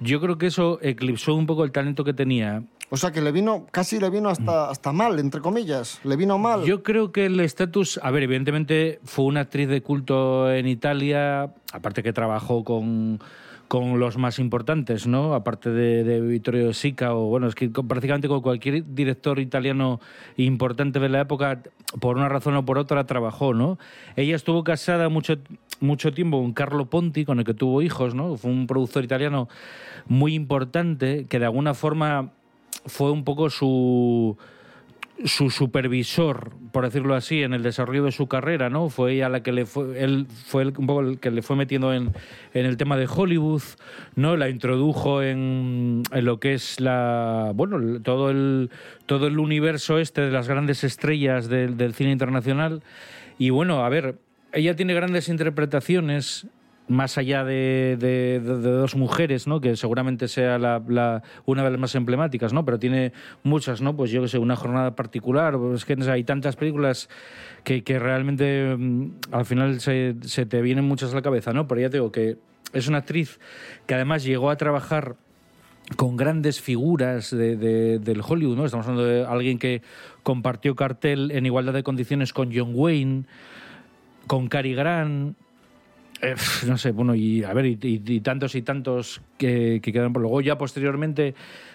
yo 0.00 0.20
creo 0.20 0.38
que 0.38 0.46
eso 0.46 0.78
eclipsó 0.82 1.34
un 1.34 1.46
poco 1.46 1.64
el 1.64 1.72
talento 1.72 2.04
que 2.04 2.14
tenía. 2.14 2.62
O 2.90 2.98
sea, 2.98 3.10
que 3.10 3.22
le 3.22 3.32
vino, 3.32 3.66
casi 3.70 3.98
le 3.98 4.10
vino 4.10 4.28
hasta, 4.28 4.68
hasta 4.68 4.92
mal, 4.92 5.18
entre 5.18 5.40
comillas. 5.40 5.98
Le 6.04 6.14
vino 6.14 6.36
mal. 6.36 6.64
Yo 6.64 6.82
creo 6.82 7.10
que 7.10 7.24
el 7.24 7.40
estatus, 7.40 7.98
a 8.02 8.10
ver, 8.10 8.24
evidentemente 8.24 9.00
fue 9.04 9.24
una 9.24 9.40
actriz 9.40 9.66
de 9.68 9.82
culto 9.82 10.52
en 10.52 10.66
Italia, 10.68 11.54
aparte 11.72 12.02
que 12.02 12.12
trabajó 12.12 12.64
con, 12.64 13.18
con 13.72 13.98
los 13.98 14.18
más 14.18 14.38
importantes, 14.38 15.06
¿no? 15.06 15.32
Aparte 15.32 15.70
de, 15.70 16.20
Vittorio 16.20 16.74
Sica 16.74 17.14
o, 17.14 17.28
bueno, 17.28 17.46
es 17.46 17.54
que 17.54 17.72
con- 17.72 17.88
prácticamente 17.88 18.28
con 18.28 18.42
cualquier 18.42 18.84
director 18.94 19.38
italiano 19.38 19.98
importante 20.36 21.00
de 21.00 21.08
la 21.08 21.22
época, 21.22 21.62
por 21.98 22.18
una 22.18 22.28
razón 22.28 22.54
o 22.54 22.66
por 22.66 22.76
otra, 22.76 23.06
trabajó, 23.06 23.54
¿no? 23.54 23.78
Ella 24.14 24.36
estuvo 24.36 24.62
casada 24.62 25.08
mucho, 25.08 25.38
mucho 25.80 26.12
tiempo 26.12 26.42
con 26.42 26.52
Carlo 26.52 26.84
Ponti, 26.90 27.24
con 27.24 27.38
el 27.38 27.46
que 27.46 27.54
tuvo 27.54 27.80
hijos, 27.80 28.14
¿no? 28.14 28.36
Fue 28.36 28.50
un 28.50 28.66
productor 28.66 29.04
italiano 29.04 29.48
muy 30.04 30.34
importante 30.34 31.24
que 31.26 31.38
de 31.38 31.46
alguna 31.46 31.72
forma 31.72 32.28
fue 32.84 33.10
un 33.10 33.24
poco 33.24 33.48
su 33.48 34.36
su 35.24 35.50
supervisor, 35.50 36.52
por 36.72 36.84
decirlo 36.84 37.14
así, 37.14 37.42
en 37.42 37.54
el 37.54 37.62
desarrollo 37.62 38.04
de 38.04 38.12
su 38.12 38.26
carrera, 38.28 38.70
¿no? 38.70 38.88
Fue 38.88 39.12
ella 39.14 39.28
la 39.28 39.42
que 39.42 39.52
le 39.52 39.66
fue, 39.66 40.02
él 40.02 40.26
fue 40.46 40.62
el- 40.62 40.74
un 40.76 40.86
poco 40.86 41.00
el 41.00 41.18
que 41.20 41.30
le 41.30 41.42
fue 41.42 41.56
metiendo 41.56 41.92
en, 41.94 42.12
en 42.54 42.66
el 42.66 42.76
tema 42.76 42.96
de 42.96 43.06
Hollywood, 43.06 43.62
¿no? 44.16 44.36
La 44.36 44.48
introdujo 44.48 45.22
en, 45.22 46.02
en 46.10 46.24
lo 46.24 46.40
que 46.40 46.54
es 46.54 46.80
la, 46.80 47.52
bueno, 47.54 48.00
todo 48.02 48.30
el 48.30 48.70
todo 49.06 49.26
el 49.26 49.38
universo 49.38 49.98
este 49.98 50.22
de 50.22 50.30
las 50.30 50.48
grandes 50.48 50.84
estrellas 50.84 51.48
del 51.48 51.94
cine 51.94 52.10
internacional. 52.12 52.82
Y 53.38 53.50
bueno, 53.50 53.84
a 53.84 53.88
ver, 53.88 54.16
ella 54.52 54.76
tiene 54.76 54.94
grandes 54.94 55.28
interpretaciones 55.28 56.46
más 56.92 57.18
allá 57.18 57.42
de, 57.44 57.96
de- 57.98 58.40
dos 58.40 58.94
mujeres, 58.96 59.46
¿no? 59.46 59.60
que 59.60 59.76
seguramente 59.76 60.28
sea 60.28 60.58
la, 60.58 61.22
una 61.46 61.64
de 61.64 61.70
las 61.70 61.80
más 61.80 61.94
emblemáticas, 61.94 62.52
¿no? 62.52 62.64
pero 62.64 62.78
tiene 62.78 63.12
muchas, 63.42 63.80
¿no? 63.80 63.96
pues 63.96 64.10
yo 64.10 64.22
que 64.22 64.28
sé, 64.28 64.38
una 64.38 64.56
jornada 64.56 64.94
particular, 64.94 65.58
es 65.74 65.84
que 65.84 65.96
hay 66.10 66.24
tantas 66.24 66.56
películas 66.56 67.08
que, 67.64 67.82
que 67.82 67.98
realmente 67.98 68.76
mm, 68.76 69.10
al 69.32 69.44
final 69.46 69.80
se, 69.80 70.14
te 70.14 70.62
vienen 70.62 70.84
muchas 70.84 71.12
a 71.12 71.16
la 71.16 71.22
cabeza, 71.22 71.52
¿no? 71.52 71.66
pero 71.66 71.80
ya 71.80 71.88
digo 71.88 72.12
que 72.12 72.36
es 72.72 72.88
una 72.88 72.98
actriz 72.98 73.38
que 73.86 73.94
además 73.94 74.24
llegó 74.24 74.50
a 74.50 74.56
trabajar 74.56 75.16
con 75.96 76.16
grandes 76.16 76.60
figuras 76.60 77.30
de- 77.30 77.56
del 77.98 78.22
Hollywood, 78.26 78.56
¿no? 78.56 78.64
Estamos 78.64 78.86
hablando 78.86 79.04
de 79.06 79.26
alguien 79.26 79.58
que 79.58 79.82
compartió 80.22 80.74
cartel 80.76 81.30
en 81.32 81.44
igualdad 81.44 81.72
de 81.72 81.82
condiciones 81.82 82.32
con 82.32 82.50
John 82.54 82.70
Wayne, 82.72 83.24
con 84.26 84.48
Cary 84.48 84.74
Grant, 84.74 85.36
eh, 86.22 86.36
no 86.66 86.78
sé, 86.78 86.92
bueno, 86.92 87.14
y 87.16 87.42
a 87.42 87.52
ver, 87.52 87.66
y, 87.66 88.20
tantos 88.20 88.54
y 88.54 88.62
tantos 88.62 89.20
que, 89.38 89.80
que 89.82 89.92
quedan 89.92 90.12
por 90.12 90.22
luego. 90.22 90.40
Ya 90.40 90.56
posteriormente, 90.56 91.34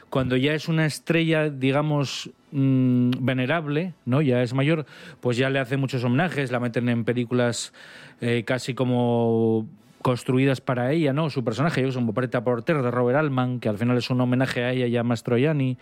cuando 0.10 0.38
ya 0.38 0.54
es 0.54 0.70
una 0.70 0.86
estrella, 0.86 1.50
digamos, 1.50 2.32
mm, 2.51 3.12
venerable, 3.20 3.94
¿no? 4.06 4.22
Ya 4.22 4.42
es 4.42 4.54
mayor, 4.54 4.86
pues 5.20 5.36
ya 5.36 5.50
le 5.50 5.60
hace 5.60 5.75
muchos 5.75 6.04
homenajes, 6.06 6.51
la 6.51 6.62
meten 6.62 6.88
en 6.88 7.04
películas 7.04 7.74
eh, 8.22 8.44
casi 8.46 8.74
como 8.74 9.68
construidas 10.01 10.62
para 10.62 10.94
ella, 10.94 11.12
¿no? 11.12 11.30
Su 11.30 11.44
personaje, 11.44 11.82
yo 11.82 12.00
un 12.00 12.13
Preta 12.13 12.46
Porter 12.46 12.82
de 12.82 12.89
Robert 12.89 13.20
Altman, 13.20 13.60
que 13.60 13.68
al 13.68 13.77
final 13.77 13.98
es 13.98 14.10
un 14.10 14.22
homenaje 14.22 14.63
a 14.63 14.72
ella 14.72 14.88
y 14.88 14.96
a 14.96 15.04
Mastroianni. 15.04 15.77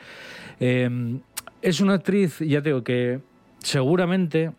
Eh, 0.60 1.19
es 1.62 1.81
una 1.81 1.93
actriz, 1.93 2.39
ya 2.39 2.63
te 2.63 2.69
digo, 2.69 2.84
que 2.84 3.19
seguramente 3.60 4.51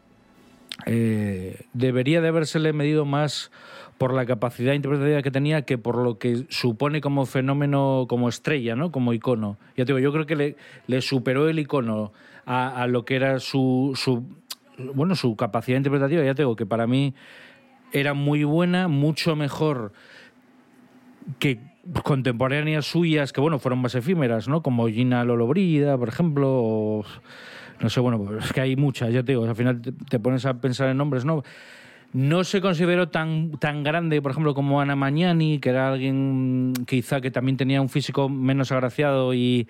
debería 1.72 2.20
de 2.20 2.28
habérsele 2.28 2.72
medido 2.74 3.06
más 3.06 3.50
por 3.98 4.12
la 4.12 4.26
capacidad 4.26 4.74
interpretativa 4.74 5.22
que 5.22 5.30
tenía 5.30 5.62
que 5.62 5.78
por 5.78 5.96
lo 5.96 6.18
que 6.18 6.44
supone 6.48 7.00
como 7.00 7.26
fenómeno, 7.26 8.06
como 8.08 8.28
estrella, 8.28 8.76
¿no? 8.76 8.92
Como 8.92 9.12
icono. 9.12 9.56
Ya 9.76 9.84
te 9.84 9.92
digo, 9.92 9.98
yo 9.98 10.12
creo 10.12 10.26
que 10.26 10.56
le, 10.86 11.00
superó 11.00 11.48
el 11.48 11.58
icono 11.58 12.12
a, 12.44 12.82
a 12.82 12.86
lo 12.86 13.04
que 13.04 13.16
era 13.16 13.40
su, 13.40 13.92
su, 13.94 14.24
bueno, 14.94 15.14
su 15.14 15.34
capacidad 15.36 15.78
interpretativa. 15.78 16.22
Ya 16.24 16.34
te 16.34 16.42
digo 16.42 16.56
que 16.56 16.66
para 16.66 16.86
mí 16.86 17.14
era 17.92 18.14
muy 18.14 18.44
buena, 18.44 18.88
mucho 18.88 19.34
mejor 19.36 19.92
que 21.38 21.58
contemporáneas 22.02 22.86
suyas 22.86 23.32
que 23.32 23.40
bueno 23.40 23.58
fueron 23.58 23.80
más 23.80 23.94
efímeras 23.94 24.48
no 24.48 24.62
como 24.62 24.88
Gina 24.88 25.24
Lollobrigida 25.24 25.96
por 25.96 26.08
ejemplo 26.08 26.48
o 26.50 27.04
no 27.80 27.88
sé 27.88 28.00
bueno 28.00 28.18
pues 28.18 28.44
es 28.44 28.52
que 28.52 28.60
hay 28.60 28.76
muchas 28.76 29.12
ya 29.12 29.22
te 29.22 29.32
digo 29.32 29.44
al 29.44 29.54
final 29.54 29.80
te 29.80 30.18
pones 30.18 30.44
a 30.46 30.54
pensar 30.60 30.88
en 30.88 30.96
nombres 30.96 31.24
no 31.24 31.44
no 32.16 32.44
se 32.44 32.62
consideró 32.62 33.10
tan, 33.10 33.50
tan 33.58 33.82
grande, 33.82 34.22
por 34.22 34.30
ejemplo, 34.30 34.54
como 34.54 34.80
Ana 34.80 34.96
Magnani, 34.96 35.58
que 35.58 35.68
era 35.68 35.88
alguien 35.88 36.72
quizá 36.86 37.20
que 37.20 37.30
también 37.30 37.58
tenía 37.58 37.82
un 37.82 37.90
físico 37.90 38.30
menos 38.30 38.72
agraciado 38.72 39.34
y 39.34 39.68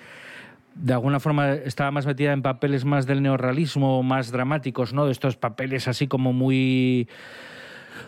de 0.77 0.93
alguna 0.93 1.19
forma 1.19 1.55
estaba 1.55 1.91
más 1.91 2.07
metida 2.07 2.33
en 2.33 2.43
papeles 2.43 2.85
más 2.85 3.05
del 3.05 3.21
neorrealismo, 3.21 4.05
más 4.05 4.31
dramáticos, 4.31 4.93
¿no? 4.93 5.07
De 5.07 5.11
estos 5.11 5.37
papeles 5.37 5.89
así 5.89 6.07
como 6.07 6.33
muy 6.33 7.09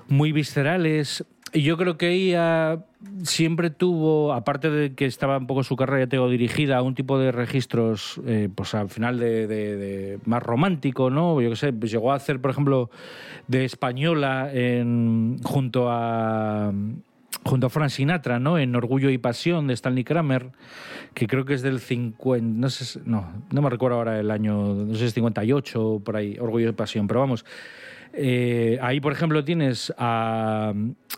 muy 0.09 0.33
viscerales. 0.33 1.25
Y 1.53 1.63
yo 1.63 1.79
creo 1.79 1.97
que 1.97 2.11
ella 2.11 2.85
siempre 3.23 3.71
tuvo, 3.71 4.35
aparte 4.35 4.69
de 4.69 4.95
que 4.95 5.07
estaba 5.07 5.39
un 5.39 5.47
poco 5.47 5.63
su 5.65 5.77
carrera, 5.77 6.07
tengo 6.07 6.29
dirigida 6.29 6.77
a 6.77 6.83
un 6.83 6.95
tipo 6.95 7.19
de 7.19 7.33
registros, 7.33 8.21
eh, 8.27 8.51
pues 8.55 8.75
al 8.75 8.91
final 8.91 9.19
de, 9.19 9.47
de- 9.47 9.77
de 9.77 10.19
más 10.27 10.43
romántico, 10.43 11.09
¿no? 11.09 11.41
Yo 11.41 11.49
qué 11.49 11.57
sé, 11.57 11.73
pues 11.73 11.91
llegó 11.91 12.13
a 12.13 12.17
hacer, 12.17 12.39
por 12.41 12.51
ejemplo, 12.51 12.91
de 13.47 13.65
española 13.65 14.51
en, 14.53 15.39
junto 15.43 15.87
a 15.91 16.71
junto 17.45 17.67
a 17.69 17.71
Frank 17.71 17.91
Sinatra, 17.91 18.39
¿no? 18.39 18.59
En 18.59 18.75
Orgullo 18.77 19.09
y 19.09 19.17
Pasión 19.17 19.69
de 19.69 19.75
Stanley 19.75 20.05
Kramer, 20.05 20.51
que 21.15 21.27
creo 21.27 21.47
que 21.47 21.55
es 21.55 21.63
del 21.63 21.81
50, 21.81 22.45
no 22.59 22.69
sé, 22.69 23.01
no, 23.07 23.27
no 23.51 23.63
me 23.63 23.71
recuerdo 23.71 23.97
ahora 23.97 24.19
el 24.21 24.31
año, 24.31 24.75
no 24.75 24.93
sé 24.95 25.01
si 25.01 25.05
es 25.07 25.15
58 25.15 25.83
o 25.83 26.01
por 26.01 26.17
ahí, 26.17 26.37
Orgullo 26.39 26.69
y 26.69 26.73
Pasión, 26.73 27.07
pero 27.07 27.21
vamos, 27.21 27.47
eh, 28.13 28.79
ahí, 28.83 29.01
por 29.01 29.13
ejemplo, 29.13 29.45
tienes 29.45 29.93
a, 29.99 30.73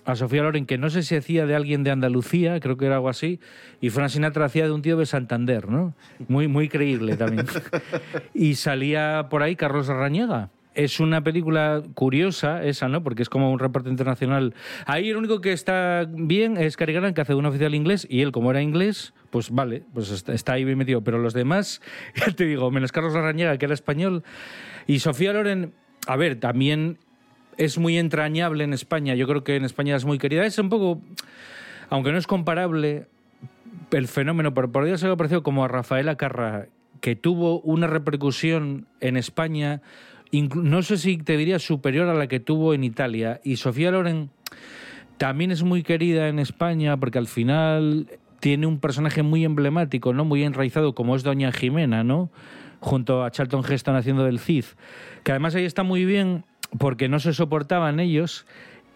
a 0.04 0.16
Sofía 0.16 0.42
Loren, 0.42 0.66
que 0.66 0.78
no 0.78 0.90
sé 0.90 1.02
si 1.02 1.16
hacía 1.16 1.46
de 1.46 1.54
alguien 1.54 1.84
de 1.84 1.90
Andalucía, 1.90 2.60
creo 2.60 2.76
que 2.76 2.86
era 2.86 2.96
algo 2.96 3.08
así, 3.08 3.40
y 3.80 3.90
Frank 3.90 4.10
Sinatra 4.10 4.44
hacía 4.44 4.64
de 4.64 4.72
un 4.72 4.82
tío 4.82 4.96
de 4.96 5.06
Santander, 5.06 5.68
¿no? 5.68 5.94
Muy, 6.28 6.48
muy 6.48 6.68
creíble 6.68 7.16
también. 7.16 7.46
y 8.34 8.54
salía 8.54 9.28
por 9.30 9.42
ahí 9.42 9.56
Carlos 9.56 9.88
Arrañaga. 9.88 10.50
es 10.74 11.00
una 11.00 11.22
película 11.22 11.82
curiosa, 11.94 12.64
esa, 12.64 12.88
¿no? 12.88 13.02
Porque 13.02 13.22
es 13.22 13.28
como 13.28 13.52
un 13.52 13.58
reparto 13.58 13.90
internacional. 13.90 14.54
Ahí 14.86 15.10
el 15.10 15.16
único 15.16 15.40
que 15.40 15.52
está 15.52 16.06
bien 16.08 16.56
es 16.56 16.76
Cary 16.76 16.92
Grant, 16.92 17.14
que 17.14 17.22
hace 17.22 17.34
un 17.34 17.46
oficial 17.46 17.74
inglés, 17.74 18.06
y 18.10 18.22
él, 18.22 18.32
como 18.32 18.50
era 18.50 18.62
inglés, 18.62 19.14
pues 19.30 19.50
vale, 19.50 19.84
pues 19.94 20.10
está, 20.10 20.32
está 20.32 20.52
ahí 20.54 20.64
bien 20.64 20.78
metido. 20.78 21.02
Pero 21.02 21.18
los 21.18 21.34
demás, 21.34 21.80
ya 22.14 22.32
te 22.32 22.44
digo, 22.44 22.70
menos 22.70 22.92
Carlos 22.92 23.14
Larrañaga, 23.14 23.58
que 23.58 23.64
era 23.64 23.74
español, 23.74 24.22
y 24.86 25.00
Sofía 25.00 25.32
Loren, 25.32 25.72
a 26.10 26.16
ver, 26.16 26.40
también 26.40 26.98
es 27.56 27.78
muy 27.78 27.96
entrañable 27.96 28.64
en 28.64 28.72
España. 28.72 29.14
Yo 29.14 29.28
creo 29.28 29.44
que 29.44 29.54
en 29.54 29.64
España 29.64 29.94
es 29.94 30.04
muy 30.04 30.18
querida. 30.18 30.44
Es 30.44 30.58
un 30.58 30.68
poco, 30.68 31.00
aunque 31.88 32.10
no 32.10 32.18
es 32.18 32.26
comparable, 32.26 33.06
el 33.92 34.08
fenómeno, 34.08 34.52
pero 34.52 34.72
podría 34.72 34.98
ser 34.98 35.16
parecido 35.16 35.44
como 35.44 35.64
a 35.64 35.68
Rafaela 35.68 36.16
Carra, 36.16 36.66
que 37.00 37.14
tuvo 37.14 37.60
una 37.60 37.86
repercusión 37.86 38.88
en 38.98 39.16
España, 39.16 39.82
no 40.32 40.82
sé 40.82 40.98
si 40.98 41.16
te 41.18 41.36
diría 41.36 41.60
superior 41.60 42.08
a 42.08 42.14
la 42.14 42.26
que 42.26 42.40
tuvo 42.40 42.74
en 42.74 42.82
Italia. 42.82 43.40
Y 43.44 43.54
Sofía 43.54 43.92
Loren 43.92 44.30
también 45.16 45.52
es 45.52 45.62
muy 45.62 45.84
querida 45.84 46.26
en 46.26 46.40
España 46.40 46.96
porque 46.96 47.18
al 47.18 47.28
final 47.28 48.08
tiene 48.40 48.66
un 48.66 48.80
personaje 48.80 49.22
muy 49.22 49.44
emblemático, 49.44 50.12
¿no? 50.12 50.24
Muy 50.24 50.42
enraizado 50.42 50.92
como 50.92 51.14
es 51.14 51.22
Doña 51.22 51.52
Jimena, 51.52 52.02
¿no? 52.02 52.32
Junto 52.80 53.24
a 53.24 53.30
Charlton 53.30 53.62
Heston 53.68 53.96
haciendo 53.96 54.24
del 54.24 54.38
Cid. 54.38 54.64
Que 55.22 55.32
además 55.32 55.54
ahí 55.54 55.64
está 55.64 55.82
muy 55.82 56.04
bien 56.04 56.44
porque 56.78 57.08
no 57.08 57.20
se 57.20 57.34
soportaban 57.34 58.00
ellos 58.00 58.46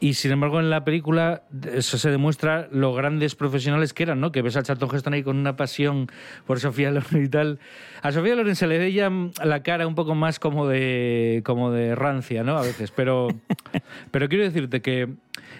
y 0.00 0.14
sin 0.14 0.33
embargo 0.33 0.61
en 0.61 0.69
la 0.69 0.85
película 0.85 1.45
eso 1.73 1.97
se 1.97 2.11
demuestra 2.11 2.69
lo 2.71 2.93
grandes 2.93 3.35
profesionales 3.35 3.95
que 3.95 4.03
eran, 4.03 4.21
¿no? 4.21 4.33
Que 4.33 4.43
ves 4.43 4.57
a 4.57 4.62
Charlton 4.62 4.95
Heston 4.95 5.14
ahí 5.14 5.23
con 5.23 5.38
una 5.38 5.57
pasión 5.57 6.09
por 6.47 6.61
Sofía 6.61 6.91
Loren 6.91 7.25
y 7.25 7.29
tal. 7.29 7.59
A 8.03 8.12
Sofía 8.12 8.35
Loren 8.35 8.57
se 8.57 8.67
le 8.67 8.79
ve 8.79 8.93
ya 8.93 9.11
la 9.43 9.62
cara 9.62 9.87
un 9.87 9.95
poco 9.95 10.14
más 10.14 10.38
como 10.38 10.67
de 10.67 11.43
como 11.45 11.71
de 11.71 11.95
rancia, 11.95 12.43
¿no? 12.45 12.59
A 12.59 12.62
veces, 12.62 12.91
pero 12.91 13.29
pero 14.11 14.29
quiero 14.29 14.45
decirte 14.45 14.83
que 14.83 15.09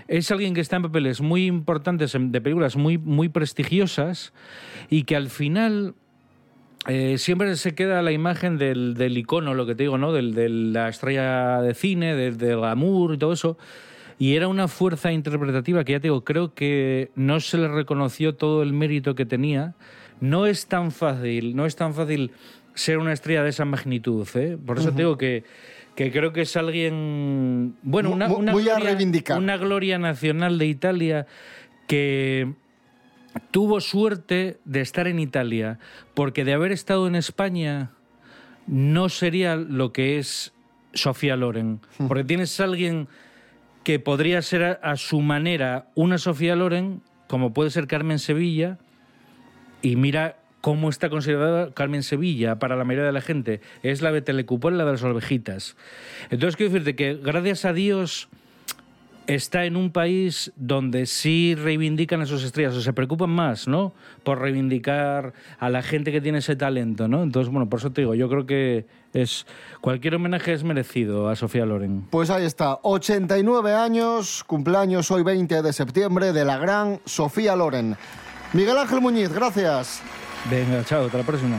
es 0.09 0.31
alguien 0.31 0.53
que 0.53 0.61
está 0.61 0.77
en 0.77 0.83
papeles 0.83 1.21
muy 1.21 1.47
importantes 1.47 2.15
de 2.19 2.41
películas 2.41 2.77
muy 2.77 2.99
muy 2.99 3.29
prestigiosas 3.31 4.35
y 4.91 5.05
que 5.05 5.17
al 5.17 5.31
final 5.31 5.95
eh, 6.87 7.17
siempre 7.19 7.55
se 7.57 7.75
queda 7.75 8.03
la 8.03 8.13
imagen 8.13 8.59
del, 8.59 8.95
del 8.95 9.17
icono, 9.19 9.55
lo 9.55 9.67
que 9.67 9.75
te 9.75 9.85
digo, 9.85 9.99
¿no? 9.99 10.13
Del, 10.13 10.35
de 10.35 10.49
la 10.49 10.89
estrella 10.89 11.61
de 11.63 11.75
cine, 11.75 12.15
del, 12.15 12.37
del 12.37 12.57
glamour 12.59 13.15
y 13.15 13.19
todo 13.19 13.33
eso. 13.33 13.59
Y 14.19 14.37
era 14.37 14.47
una 14.49 14.69
fuerza 14.69 15.11
interpretativa 15.13 15.83
que 15.85 15.93
ya 15.93 15.99
te 16.01 16.05
digo, 16.09 16.23
creo 16.25 16.55
que 16.55 17.11
no 17.17 17.41
se 17.41 17.59
le 17.59 17.69
reconoció 17.69 18.35
todo 18.35 18.63
el 18.63 18.73
mérito 18.73 19.15
que 19.15 19.27
tenía. 19.27 19.75
No 20.21 20.47
es 20.47 20.67
tan 20.67 20.93
fácil, 20.93 21.57
no 21.57 21.67
es 21.67 21.75
tan 21.75 21.95
fácil 21.95 22.31
ser 22.75 22.99
una 22.99 23.13
estrella 23.13 23.43
de 23.43 23.51
esa 23.51 23.65
magnitud, 23.65 24.27
¿eh? 24.35 24.57
Por 24.65 24.79
eso 24.79 24.89
Ujú. 24.89 24.97
te 24.97 25.03
digo 25.03 25.19
que, 25.19 25.45
que 25.97 26.13
creo 26.13 26.33
que 26.33 26.43
es 26.43 26.57
alguien, 26.57 27.75
bueno, 27.83 28.11
una, 28.11 28.29
una 28.33 28.53
gloria- 28.53 28.79
reivindicar. 28.79 29.39
una 29.39 29.57
gloria 29.57 29.99
nacional 29.99 30.59
de 30.59 30.67
Italia 30.67 31.27
que 31.89 32.53
tuvo 33.51 33.81
suerte 33.81 34.59
de 34.65 34.81
estar 34.81 35.07
en 35.07 35.19
Italia, 35.19 35.79
porque 36.15 36.45
de 36.45 36.53
haber 36.53 36.73
estado 36.73 37.07
en 37.07 37.15
España 37.15 37.91
no 38.67 39.09
sería 39.09 39.57
lo 39.57 39.93
que 39.93 40.19
es 40.19 40.53
Sofía 40.93 41.37
Loren, 41.37 41.81
porque 42.09 42.25
tienes 42.25 42.59
a 42.61 42.65
alguien 42.65 43.09
que 43.83 43.99
podría 43.99 44.41
ser 44.43 44.65
a, 44.65 44.73
a 44.73 44.97
su 44.97 45.21
manera 45.21 45.89
una 45.95 46.19
Sofía 46.19 46.57
Loren, 46.57 47.03
como 47.29 47.53
puede 47.53 47.71
ser 47.71 47.87
Carmen 47.87 48.19
Sevilla, 48.19 48.79
y 49.83 49.97
mira 49.97 50.39
cómo 50.65 50.89
está 50.89 51.11
considerada 51.11 51.75
Carmen 51.75 52.03
Sevilla 52.03 52.59
para 52.59 52.75
la 52.75 52.85
mayoría 52.85 53.05
de 53.05 53.13
la 53.13 53.21
gente. 53.21 53.61
Es 53.83 54.01
la 54.01 54.13
de 54.13 54.23
Telecupón, 54.23 54.79
la 54.79 54.87
de 54.87 54.93
las 54.93 55.03
ovejitas. 55.03 55.77
Entonces 56.31 56.57
quiero 56.57 56.73
decirte 56.73 56.97
que 56.97 57.17
gracias 57.23 57.67
a 57.67 57.75
Dios 57.75 58.31
está 59.27 59.65
en 59.65 59.77
un 59.77 59.91
país 59.91 60.53
donde 60.57 61.07
sí 61.07 61.55
reivindican 61.55 62.21
a 62.21 62.27
sus 62.27 62.45
estrellas 62.45 62.75
o 62.75 62.81
se 62.81 62.93
preocupan 62.93 63.31
más, 63.31 63.69
¿no? 63.69 63.93
Por 64.23 64.41
reivindicar 64.41 65.33
a 65.59 65.71
la 65.71 65.83
gente 65.83 66.13
que 66.13 66.21
tiene 66.21 66.39
ese 66.39 66.57
talento, 66.57 67.09
¿no? 67.09 67.23
Entonces, 67.23 67.53
bueno, 67.53 67.69
por 67.69 67.79
eso 67.81 67.93
te 67.93 68.03
digo, 68.03 68.15
yo 68.15 68.29
creo 68.29 68.47
que 68.47 68.87
es 69.13 69.47
cualquier 69.81 70.17
homenaje 70.17 70.53
es 70.53 70.65
merecido 70.65 71.29
a 71.29 71.37
Sofía 71.37 71.65
Loren. 71.65 72.07
Pues 72.11 72.31
ahí 72.31 72.45
está, 72.45 72.79
89 72.83 73.73
años, 73.75 74.45
cumpleaños 74.45 75.11
hoy 75.11 75.23
20 75.23 75.63
de 75.63 75.73
septiembre 75.73 76.33
de 76.33 76.45
la 76.45 76.59
gran 76.59 77.01
Sofía 77.05 77.57
Loren. 77.57 77.97
Miguel 78.53 78.79
Ángel 78.79 79.01
Muñiz, 79.01 79.33
gracias. 79.33 80.03
Venga, 80.51 80.85
chao, 80.85 81.07
hasta 81.07 81.19
la 81.19 81.25
próxima. 81.25 81.59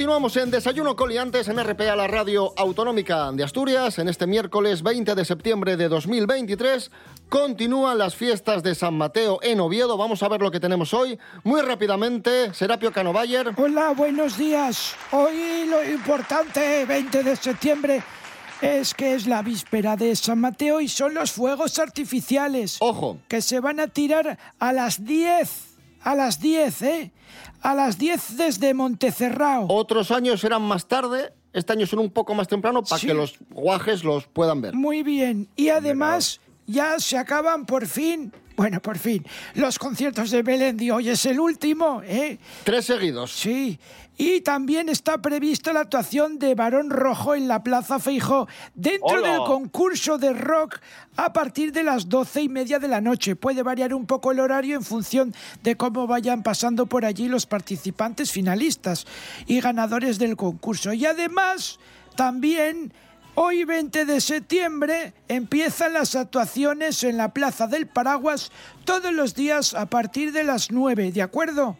Continuamos 0.00 0.34
en 0.38 0.50
Desayuno 0.50 0.96
Coliantes 0.96 1.48
en 1.48 1.62
RPA, 1.62 1.94
la 1.94 2.06
radio 2.06 2.54
autonómica 2.56 3.30
de 3.32 3.44
Asturias. 3.44 3.98
En 3.98 4.08
este 4.08 4.26
miércoles 4.26 4.82
20 4.82 5.14
de 5.14 5.24
septiembre 5.26 5.76
de 5.76 5.90
2023 5.90 6.90
continúan 7.28 7.98
las 7.98 8.16
fiestas 8.16 8.62
de 8.62 8.74
San 8.74 8.94
Mateo 8.94 9.40
en 9.42 9.60
Oviedo. 9.60 9.98
Vamos 9.98 10.22
a 10.22 10.28
ver 10.30 10.40
lo 10.40 10.50
que 10.50 10.58
tenemos 10.58 10.94
hoy. 10.94 11.18
Muy 11.44 11.60
rápidamente, 11.60 12.54
Serapio 12.54 12.90
Canovayer. 12.92 13.52
Hola, 13.58 13.90
buenos 13.90 14.38
días. 14.38 14.94
Hoy 15.12 15.66
lo 15.68 15.84
importante, 15.84 16.86
20 16.86 17.22
de 17.22 17.36
septiembre, 17.36 18.02
es 18.62 18.94
que 18.94 19.14
es 19.14 19.26
la 19.26 19.42
víspera 19.42 19.96
de 19.96 20.16
San 20.16 20.40
Mateo 20.40 20.80
y 20.80 20.88
son 20.88 21.12
los 21.12 21.30
fuegos 21.30 21.78
artificiales. 21.78 22.78
Ojo. 22.80 23.18
Que 23.28 23.42
se 23.42 23.60
van 23.60 23.80
a 23.80 23.86
tirar 23.88 24.38
a 24.58 24.72
las 24.72 25.04
10. 25.04 25.69
A 26.02 26.14
las 26.14 26.40
10, 26.40 26.82
¿eh? 26.82 27.12
A 27.62 27.74
las 27.74 27.98
10 27.98 28.36
desde 28.36 28.72
Montecerrao. 28.74 29.66
Otros 29.68 30.10
años 30.10 30.42
eran 30.44 30.62
más 30.62 30.86
tarde, 30.86 31.32
este 31.52 31.72
año 31.72 31.86
son 31.86 31.98
un 32.00 32.10
poco 32.10 32.34
más 32.34 32.48
temprano 32.48 32.82
para 32.82 32.98
Sí. 32.98 33.06
que 33.06 33.14
los 33.14 33.34
guajes 33.50 34.02
los 34.04 34.26
puedan 34.26 34.60
ver. 34.60 34.74
Muy 34.74 35.02
bien. 35.02 35.48
Y 35.56 35.68
además 35.68 36.40
ya 36.66 36.98
se 36.98 37.18
acaban 37.18 37.66
por 37.66 37.86
fin, 37.86 38.32
bueno, 38.56 38.80
por 38.80 38.96
fin, 38.98 39.24
los 39.54 39.78
conciertos 39.78 40.30
de 40.30 40.42
Belén 40.42 40.76
de 40.76 40.90
hoy 40.92 41.08
es 41.10 41.26
el 41.26 41.38
último, 41.40 42.02
¿eh? 42.04 42.38
Tres 42.64 42.86
seguidos. 42.86 43.32
Sí. 43.32 43.78
Y 44.22 44.42
también 44.42 44.90
está 44.90 45.22
prevista 45.22 45.72
la 45.72 45.80
actuación 45.80 46.38
de 46.38 46.54
Barón 46.54 46.90
Rojo 46.90 47.34
en 47.34 47.48
la 47.48 47.62
Plaza 47.62 47.98
Feijó 47.98 48.48
dentro 48.74 49.16
¡Hola! 49.16 49.32
del 49.32 49.44
concurso 49.44 50.18
de 50.18 50.34
rock 50.34 50.78
a 51.16 51.32
partir 51.32 51.72
de 51.72 51.84
las 51.84 52.06
doce 52.06 52.42
y 52.42 52.50
media 52.50 52.78
de 52.78 52.88
la 52.88 53.00
noche. 53.00 53.34
Puede 53.34 53.62
variar 53.62 53.94
un 53.94 54.04
poco 54.04 54.30
el 54.30 54.40
horario 54.40 54.76
en 54.76 54.82
función 54.82 55.34
de 55.62 55.74
cómo 55.78 56.06
vayan 56.06 56.42
pasando 56.42 56.84
por 56.84 57.06
allí 57.06 57.28
los 57.28 57.46
participantes 57.46 58.30
finalistas 58.30 59.06
y 59.46 59.58
ganadores 59.62 60.18
del 60.18 60.36
concurso. 60.36 60.92
Y 60.92 61.06
además, 61.06 61.78
también 62.14 62.92
Hoy 63.36 63.64
20 63.64 64.04
de 64.04 64.20
septiembre 64.20 65.14
empiezan 65.28 65.94
las 65.94 66.16
actuaciones 66.16 67.04
en 67.04 67.16
la 67.16 67.32
Plaza 67.32 67.68
del 67.68 67.86
Paraguas 67.86 68.50
todos 68.84 69.14
los 69.14 69.34
días 69.34 69.72
a 69.72 69.86
partir 69.86 70.32
de 70.32 70.42
las 70.42 70.72
9, 70.72 71.12
¿de 71.12 71.22
acuerdo? 71.22 71.78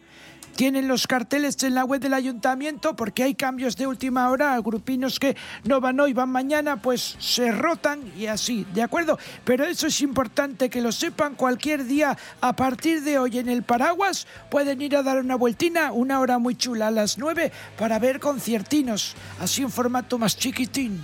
Tienen 0.55 0.87
los 0.87 1.07
carteles 1.07 1.61
en 1.63 1.75
la 1.75 1.85
web 1.85 2.01
del 2.01 2.13
ayuntamiento 2.13 2.95
porque 2.95 3.23
hay 3.23 3.35
cambios 3.35 3.75
de 3.77 3.87
última 3.87 4.29
hora, 4.29 4.59
grupinos 4.59 5.19
que 5.19 5.35
no 5.63 5.81
van 5.81 5.99
hoy, 5.99 6.13
van 6.13 6.29
mañana, 6.29 6.81
pues 6.81 7.15
se 7.19 7.51
rotan 7.51 8.01
y 8.17 8.27
así, 8.27 8.65
¿de 8.73 8.83
acuerdo? 8.83 9.17
Pero 9.43 9.63
eso 9.63 9.87
es 9.87 10.01
importante 10.01 10.69
que 10.69 10.81
lo 10.81 10.91
sepan 10.91 11.35
cualquier 11.35 11.85
día 11.85 12.17
a 12.41 12.55
partir 12.55 13.01
de 13.01 13.17
hoy 13.17 13.39
en 13.39 13.49
el 13.49 13.63
Paraguas. 13.63 14.27
Pueden 14.49 14.81
ir 14.81 14.95
a 14.95 15.03
dar 15.03 15.19
una 15.19 15.35
vueltina, 15.35 15.91
una 15.91 16.19
hora 16.19 16.37
muy 16.37 16.55
chula 16.55 16.87
a 16.87 16.91
las 16.91 17.17
9 17.17 17.51
para 17.77 17.99
ver 17.99 18.19
conciertinos, 18.19 19.15
así 19.39 19.61
en 19.61 19.71
formato 19.71 20.17
más 20.17 20.37
chiquitín. 20.37 21.01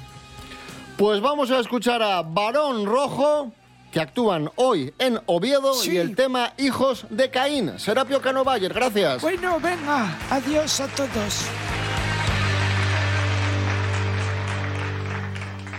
Pues 0.97 1.21
vamos 1.21 1.51
a 1.51 1.59
escuchar 1.59 2.01
a 2.01 2.23
Barón 2.23 2.85
Rojo, 2.85 3.53
que 3.91 3.99
actúan 4.01 4.51
hoy 4.55 4.93
en 4.99 5.19
Oviedo, 5.25 5.73
Sí. 5.73 5.91
y 5.93 5.97
el 5.97 6.15
tema 6.15 6.53
Hijos 6.57 7.05
de 7.09 7.29
Caín. 7.31 7.79
Serapio 7.79 8.21
Canovayer, 8.21 8.73
gracias. 8.73 9.21
Bueno, 9.21 9.59
venga, 9.59 10.17
adiós 10.29 10.79
a 10.81 10.87
todos. 10.87 11.45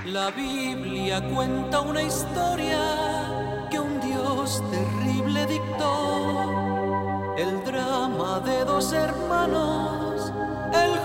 La 0.07 0.31
Biblia 0.31 1.23
cuenta 1.35 1.81
una 1.81 2.03
historia 2.03 2.81
que 3.71 3.79
un 3.79 4.01
Dios 4.01 4.63
terrible 4.71 5.45
dictó. 5.47 7.35
El 7.37 7.63
drama 7.65 8.41
de 8.41 8.65
dos 8.65 8.93
hermanos, 8.93 10.33
el 10.73 10.99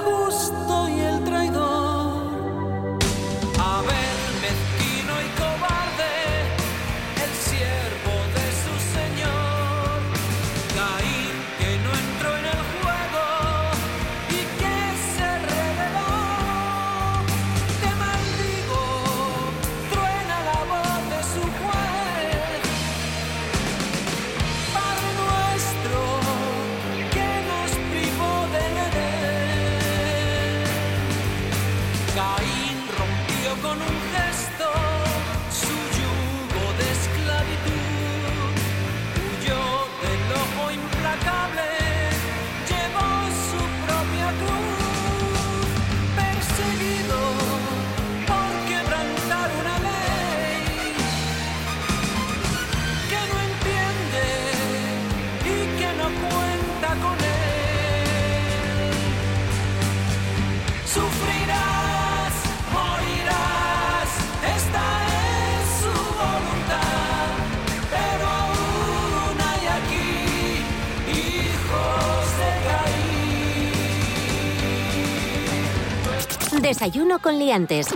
Desayuno 76.84 77.20
con 77.20 77.40
liantes. 77.40 77.88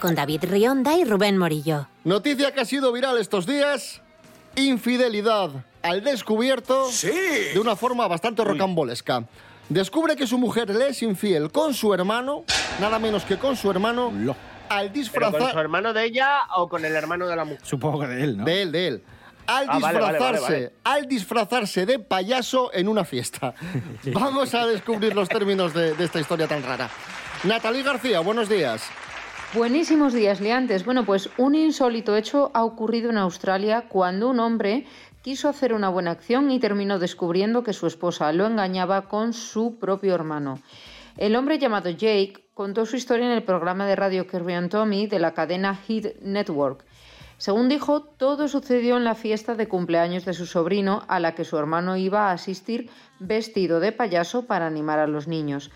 Con 0.00 0.14
David 0.14 0.44
Rionda 0.44 0.96
y 0.96 1.02
Rubén 1.02 1.36
Morillo. 1.38 1.88
Noticia 2.04 2.54
que 2.54 2.60
ha 2.60 2.64
sido 2.64 2.92
viral 2.92 3.18
estos 3.18 3.46
días. 3.46 4.00
Infidelidad 4.54 5.50
al 5.82 6.04
descubierto 6.04 6.86
de 7.02 7.58
una 7.58 7.74
forma 7.74 8.06
bastante 8.06 8.44
rocambolesca. 8.44 9.24
Descubre 9.68 10.14
que 10.14 10.28
su 10.28 10.38
mujer 10.38 10.70
le 10.70 10.90
es 10.90 11.02
infiel 11.02 11.50
con 11.50 11.74
su 11.74 11.92
hermano, 11.92 12.44
nada 12.80 13.00
menos 13.00 13.24
que 13.24 13.38
con 13.38 13.56
su 13.56 13.72
hermano, 13.72 14.12
al 14.68 14.86
¿Pero 14.86 14.92
disfrazar... 14.92 15.40
con 15.40 15.50
su 15.50 15.58
hermano 15.58 15.92
de 15.92 16.04
ella 16.04 16.42
o 16.58 16.68
con 16.68 16.84
el 16.84 16.94
hermano 16.94 17.26
de 17.26 17.34
la 17.34 17.44
mujer? 17.44 17.60
Supongo 17.64 18.02
que 18.02 18.06
de 18.06 18.22
él, 18.22 18.36
¿no? 18.36 18.44
De 18.44 18.62
él, 18.62 18.70
de 18.70 18.86
él. 18.86 19.02
Al 19.48 19.66
Ah, 19.68 19.78
vale, 19.80 19.98
disfrazarse, 19.98 20.20
vale, 20.20 20.40
vale. 20.40 20.72
al 20.84 21.08
disfrazarse 21.08 21.86
de 21.86 21.98
payaso 21.98 22.72
en 22.72 22.86
una 22.86 23.04
fiesta. 23.04 23.52
Vamos 24.12 24.54
a 24.54 24.64
descubrir 24.68 25.12
los 25.16 25.28
términos 25.28 25.74
de, 25.74 25.94
de 25.94 26.04
esta 26.04 26.20
historia 26.20 26.46
tan 26.46 26.62
rara. 26.62 26.88
Natalie 27.44 27.84
García, 27.84 28.18
buenos 28.18 28.48
días. 28.48 28.82
Buenísimos 29.54 30.12
días, 30.12 30.40
liantes. 30.40 30.84
Bueno, 30.84 31.04
pues 31.04 31.30
un 31.38 31.54
insólito 31.54 32.16
hecho 32.16 32.50
ha 32.52 32.64
ocurrido 32.64 33.10
en 33.10 33.16
Australia 33.16 33.84
cuando 33.88 34.28
un 34.28 34.40
hombre 34.40 34.86
quiso 35.22 35.48
hacer 35.48 35.72
una 35.72 35.88
buena 35.88 36.10
acción 36.10 36.50
y 36.50 36.58
terminó 36.58 36.98
descubriendo 36.98 37.62
que 37.62 37.72
su 37.72 37.86
esposa 37.86 38.32
lo 38.32 38.44
engañaba 38.44 39.02
con 39.02 39.32
su 39.32 39.78
propio 39.78 40.16
hermano. 40.16 40.58
El 41.16 41.36
hombre 41.36 41.60
llamado 41.60 41.90
Jake 41.90 42.50
contó 42.54 42.86
su 42.86 42.96
historia 42.96 43.26
en 43.26 43.32
el 43.32 43.44
programa 43.44 43.86
de 43.86 43.94
radio 43.94 44.26
Kirby 44.26 44.54
and 44.54 44.70
Tommy 44.70 45.06
de 45.06 45.20
la 45.20 45.32
cadena 45.32 45.76
Hit 45.76 46.20
Network. 46.20 46.84
Según 47.36 47.68
dijo, 47.68 48.02
todo 48.02 48.48
sucedió 48.48 48.96
en 48.96 49.04
la 49.04 49.14
fiesta 49.14 49.54
de 49.54 49.68
cumpleaños 49.68 50.24
de 50.24 50.34
su 50.34 50.44
sobrino 50.44 51.04
a 51.06 51.20
la 51.20 51.36
que 51.36 51.44
su 51.44 51.56
hermano 51.56 51.96
iba 51.96 52.30
a 52.30 52.32
asistir 52.32 52.90
vestido 53.20 53.78
de 53.78 53.92
payaso 53.92 54.46
para 54.46 54.66
animar 54.66 54.98
a 54.98 55.06
los 55.06 55.28
niños. 55.28 55.70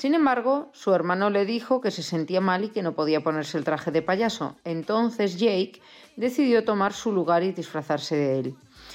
Sin 0.00 0.14
embargo, 0.14 0.70
su 0.72 0.94
hermano 0.94 1.28
le 1.28 1.44
dijo 1.44 1.82
que 1.82 1.90
se 1.90 2.02
sentía 2.02 2.40
mal 2.40 2.64
y 2.64 2.70
que 2.70 2.82
no 2.82 2.94
podía 2.94 3.20
ponerse 3.20 3.58
el 3.58 3.64
traje 3.64 3.90
de 3.90 4.00
payaso. 4.00 4.56
Entonces 4.64 5.38
Jake 5.38 5.82
decidió 6.16 6.64
tomar 6.64 6.94
su 6.94 7.12
lugar 7.12 7.42
y 7.42 7.52
disfrazarse 7.52 8.16
de 8.16 8.38
él. 8.38 8.54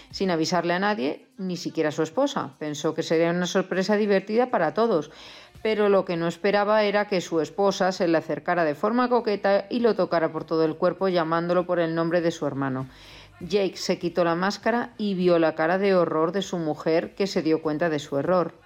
Sin 0.10 0.32
avisarle 0.32 0.74
a 0.74 0.80
nadie, 0.80 1.28
ni 1.38 1.58
siquiera 1.58 1.90
a 1.90 1.92
su 1.92 2.02
esposa. 2.02 2.56
Pensó 2.58 2.96
que 2.96 3.04
sería 3.04 3.30
una 3.30 3.46
sorpresa 3.46 3.98
divertida 3.98 4.50
para 4.50 4.74
todos, 4.74 5.12
pero 5.62 5.90
lo 5.90 6.06
que 6.06 6.18
no 6.18 6.28
esperaba 6.28 6.82
era 6.82 7.08
que 7.08 7.22
su 7.22 7.40
esposa 7.40 7.92
se 7.92 8.08
le 8.08 8.18
acercara 8.18 8.64
de 8.64 8.74
forma 8.74 9.08
coqueta 9.08 9.68
y 9.70 9.82
lo 9.82 9.94
tocara 9.94 10.32
por 10.32 10.44
todo 10.44 10.66
el 10.66 10.76
cuerpo 10.76 11.08
llamándolo 11.08 11.68
por 11.68 11.78
el 11.78 11.94
nombre 11.94 12.22
de 12.22 12.32
su 12.32 12.48
hermano. 12.48 12.88
Jake 13.42 13.78
se 13.78 14.00
quitó 14.00 14.24
la 14.24 14.34
máscara 14.34 14.96
y 14.98 15.14
vio 15.14 15.38
la 15.38 15.54
cara 15.54 15.78
de 15.78 15.94
horror 15.94 16.32
de 16.32 16.42
su 16.42 16.58
mujer 16.58 17.14
que 17.14 17.28
se 17.28 17.44
dio 17.44 17.62
cuenta 17.62 17.90
de 17.90 18.00
su 18.00 18.18
error. 18.18 18.65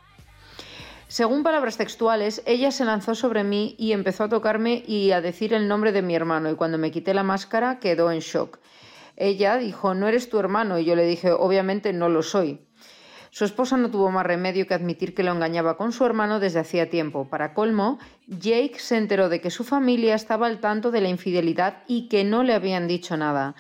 Según 1.10 1.42
palabras 1.42 1.76
textuales, 1.76 2.44
ella 2.46 2.70
se 2.70 2.86
lanzó 2.86 3.16
sobre 3.16 3.44
mí 3.44 3.74
y 3.80 3.94
empezó 3.94 4.26
a 4.26 4.30
tocarme 4.30 4.84
y 4.86 5.10
a 5.10 5.22
decir 5.22 5.56
el 5.56 5.68
nombre 5.68 5.92
de 5.92 6.04
mi 6.04 6.14
hermano 6.14 6.52
y 6.52 6.56
cuando 6.56 6.78
me 6.78 6.92
quité 6.92 7.16
la 7.16 7.24
máscara 7.24 7.80
quedó 7.80 8.12
en 8.12 8.20
shock. 8.20 8.60
Ella 9.18 9.58
dijo, 9.58 9.96
no 9.96 10.08
eres 10.08 10.30
tu 10.30 10.38
hermano 10.38 10.78
y 10.78 10.86
yo 10.86 10.96
le 10.96 11.08
dije, 11.08 11.32
obviamente 11.32 11.94
no 11.94 12.10
lo 12.10 12.22
soy. 12.22 12.62
Su 13.32 13.44
esposa 13.44 13.76
no 13.76 13.90
tuvo 13.90 14.12
más 14.12 14.24
remedio 14.24 14.68
que 14.68 14.76
admitir 14.76 15.16
que 15.16 15.24
lo 15.24 15.32
engañaba 15.32 15.78
con 15.78 15.94
su 15.94 16.06
hermano 16.06 16.40
desde 16.40 16.60
hacía 16.60 16.92
tiempo. 16.92 17.28
Para 17.28 17.56
colmo, 17.56 17.98
Jake 18.28 18.78
se 18.78 18.98
enteró 18.98 19.30
de 19.30 19.42
que 19.42 19.50
su 19.50 19.64
familia 19.64 20.14
estaba 20.14 20.46
al 20.46 20.60
tanto 20.60 20.92
de 20.92 21.02
la 21.02 21.10
infidelidad 21.10 21.82
y 21.88 22.08
que 22.08 22.24
no 22.24 22.44
le 22.44 22.54
habían 22.54 22.88
dicho 22.88 23.18
nada. 23.18 23.56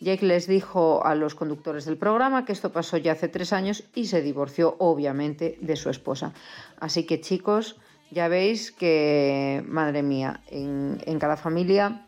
Jake 0.00 0.26
les 0.26 0.46
dijo 0.46 1.04
a 1.04 1.14
los 1.14 1.34
conductores 1.34 1.84
del 1.84 1.96
programa 1.96 2.44
que 2.44 2.52
esto 2.52 2.72
pasó 2.72 2.96
ya 2.96 3.12
hace 3.12 3.28
tres 3.28 3.52
años 3.52 3.84
y 3.94 4.06
se 4.06 4.22
divorció, 4.22 4.76
obviamente, 4.78 5.58
de 5.60 5.76
su 5.76 5.90
esposa. 5.90 6.32
Así 6.78 7.04
que, 7.04 7.20
chicos, 7.20 7.76
ya 8.10 8.28
veis 8.28 8.70
que, 8.72 9.64
madre 9.66 10.02
mía, 10.02 10.40
en, 10.48 11.00
en 11.06 11.18
cada 11.18 11.36
familia 11.36 12.06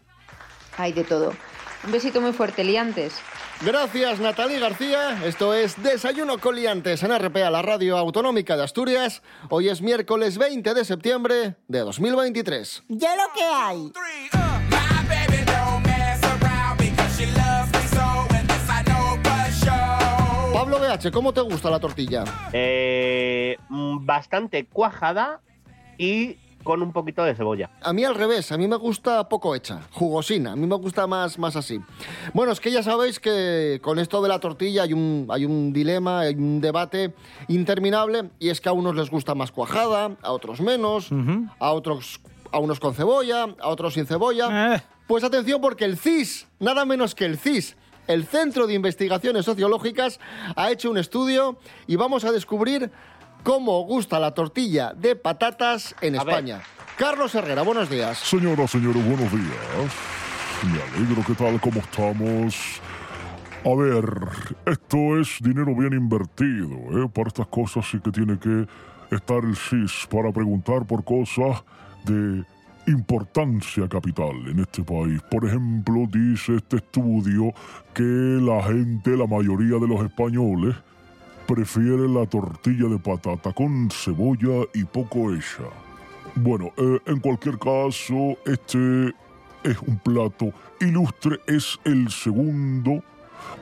hay 0.77 0.93
de 0.93 1.05
todo. 1.05 1.33
Un 1.85 1.93
besito 1.93 2.21
muy 2.21 2.33
fuerte, 2.33 2.65
liantes. 2.65 3.15
Gracias, 3.65 4.21
Natalie 4.21 4.59
García. 4.59 5.25
Esto 5.25 5.55
es 5.55 5.83
Desayuno 5.83 6.39
con 6.39 6.57
Liantes 6.57 7.03
en 7.03 7.17
RPA, 7.17 7.51
la 7.51 7.63
radio 7.63 7.97
autonómica 7.97 8.57
de 8.57 8.65
Asturias. 8.65 9.23
Hoy 9.49 9.69
es 9.69 9.81
miércoles 9.81 10.37
20 10.37 10.75
de 10.75 10.85
septiembre 10.85 11.57
de 11.67 11.79
2023. 11.79 12.83
Ya 12.89 13.17
lo 13.17 13.33
que 13.35 13.45
hay. 13.45 13.93
Pablo 14.31 14.66
¿cómo 21.13 21.33
te 21.33 21.41
gusta 21.43 21.71
la 21.71 21.79
tortilla? 21.79 22.25
Eh, 22.53 23.57
mm, 23.69 24.05
bastante 24.05 24.65
cuajada 24.67 25.41
y 25.99 26.37
con 26.65 26.83
un 26.83 26.93
poquito 26.93 27.23
de 27.23 27.35
cebolla. 27.35 27.71
A 27.83 27.93
mí 27.93 28.03
al 28.03 28.15
revés, 28.15 28.51
a 28.51 28.57
mí 28.57 28.67
me 28.67 28.77
gusta 28.77 29.29
poco 29.29 29.55
hecha, 29.55 29.83
jugosina, 29.93 30.53
a 30.53 30.57
mí 30.57 30.67
me 30.67 30.75
gusta 30.77 31.07
más, 31.07 31.39
más 31.39 31.55
así. 31.55 31.81
Bueno, 32.35 32.51
es 32.51 32.61
que 32.61 32.73
ya 32.73 32.83
sabéis 32.83 33.21
que 33.21 33.79
con 33.83 33.99
esto 33.99 34.21
de 34.23 34.29
la 34.29 34.41
tortilla 34.41 34.83
hay 34.83 34.93
un, 34.93 35.29
hay 35.31 35.45
un 35.45 35.73
dilema, 35.73 36.21
hay 36.21 36.35
un 36.35 36.61
debate 36.61 37.15
interminable 37.49 38.31
y 38.41 38.49
es 38.49 38.61
que 38.61 38.69
a 38.69 38.73
unos 38.73 38.97
les 38.97 39.11
gusta 39.11 39.35
más 39.35 39.53
cuajada, 39.53 40.17
a 40.23 40.33
otros 40.33 40.61
menos, 40.61 41.11
a 41.61 41.73
otros 41.73 42.21
a 42.53 42.59
unos 42.59 42.81
con 42.81 42.95
cebolla, 42.95 43.45
a 43.61 43.69
otros 43.69 43.95
sin 43.95 44.07
cebolla. 44.07 44.83
Pues 45.07 45.23
atención 45.23 45.61
porque 45.61 45.85
el 45.85 45.99
CIS, 45.99 46.49
nada 46.59 46.85
menos 46.85 47.15
que 47.15 47.27
el 47.27 47.39
CIS, 47.39 47.77
el 48.07 48.27
Centro 48.27 48.67
de 48.67 48.75
Investigaciones 48.75 49.45
Sociológicas, 49.45 50.21
ha 50.55 50.71
hecho 50.71 50.91
un 50.91 50.99
estudio 50.99 51.59
y 51.87 51.97
vamos 51.97 52.25
a 52.25 52.33
descubrir 52.33 52.91
cómo 53.43 53.81
gusta 53.85 54.19
la 54.19 54.33
tortilla 54.33 54.93
de 54.95 55.17
patatas 55.17 55.95
en 56.01 56.17
España. 56.17 56.63
Carlos 56.97 57.35
Herrera, 57.35 57.63
buenos 57.63 57.91
días. 57.91 58.19
Señoras, 58.19 58.71
señores, 58.71 59.05
buenos 59.07 59.31
días. 59.31 59.93
Me 60.63 60.81
alegro, 60.83 61.23
¿qué 61.27 61.35
tal? 61.35 61.61
¿Cómo 61.61 61.81
estamos? 61.81 62.81
A 63.65 63.75
ver, 63.75 64.05
esto 64.65 65.21
es 65.21 65.39
dinero 65.41 65.75
bien 65.75 65.93
invertido, 65.93 67.05
¿eh? 67.05 67.09
Para 67.13 67.29
estas 67.29 67.49
cosas 67.49 67.87
sí 67.91 67.99
que 68.01 68.11
tiene 68.11 68.39
que 68.39 68.67
estar 69.11 69.45
el 69.45 69.57
SIS 69.57 70.07
para 70.11 70.33
preguntar 70.33 70.87
por 70.87 71.05
cosas 71.05 71.63
de 72.05 72.45
importancia 72.87 73.89
capital 73.89 74.47
en 74.49 74.61
este 74.61 74.83
país. 74.83 75.21
Por 75.31 75.45
ejemplo, 75.47 76.07
dice 76.11 76.57
este 76.57 76.77
estudio 76.77 77.53
que 77.95 78.03
la 78.03 78.63
gente, 78.63 79.17
la 79.17 79.27
mayoría 79.27 79.79
de 79.79 79.89
los 79.89 80.05
españoles, 80.05 80.75
prefiere 81.47 82.09
la 82.09 82.27
tortilla 82.27 82.89
de 82.89 82.99
patata 82.99 83.53
con 83.53 83.89
cebolla 83.91 84.67
y 84.75 84.85
poco 84.85 85.33
hecha. 85.33 85.65
Bueno, 86.35 86.73
eh, 86.77 86.99
en 87.07 87.21
cualquier 87.21 87.59
caso, 87.59 88.37
este 88.45 89.15
es 89.63 89.81
un 89.87 89.99
plato 89.99 90.53
ilustre, 90.81 91.41
es 91.47 91.79
el 91.85 92.11
segundo 92.11 93.03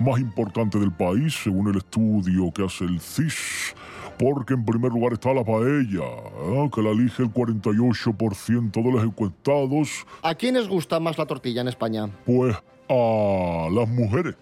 más 0.00 0.18
importante 0.20 0.78
del 0.78 0.92
país, 0.92 1.34
según 1.42 1.68
el 1.68 1.76
estudio 1.76 2.52
que 2.52 2.64
hace 2.64 2.84
el 2.84 3.00
CIS, 3.00 3.74
porque 4.18 4.54
en 4.54 4.64
primer 4.64 4.92
lugar 4.92 5.12
está 5.12 5.32
la 5.32 5.44
paella, 5.44 6.04
¿eh? 6.04 6.70
que 6.72 6.82
la 6.82 6.90
elige 6.90 7.22
el 7.22 7.32
48% 7.32 8.72
de 8.72 8.92
los 8.92 9.02
encuestados, 9.04 10.06
¿A 10.22 10.34
quiénes 10.34 10.68
gusta 10.68 11.00
más 11.00 11.18
la 11.18 11.26
tortilla 11.26 11.60
en 11.62 11.68
España? 11.68 12.08
pues 12.24 12.56
a 12.88 13.68
las 13.70 13.88
mujeres 13.88 14.36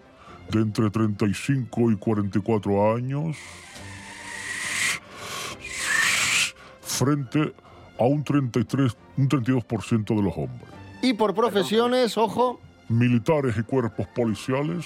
de 0.51 0.59
entre 0.61 0.89
35 0.89 1.91
y 1.91 1.95
44 1.95 2.95
años, 2.95 3.37
frente 6.81 7.53
a 7.99 8.03
un 8.03 8.23
33, 8.23 8.95
un 9.17 9.29
32% 9.29 10.15
de 10.15 10.21
los 10.21 10.33
hombres. 10.37 10.69
Y 11.01 11.13
por 11.13 11.33
profesiones, 11.33 12.17
ojo, 12.17 12.59
Militares 12.89 13.55
y 13.57 13.63
cuerpos 13.63 14.05
policiales 14.13 14.85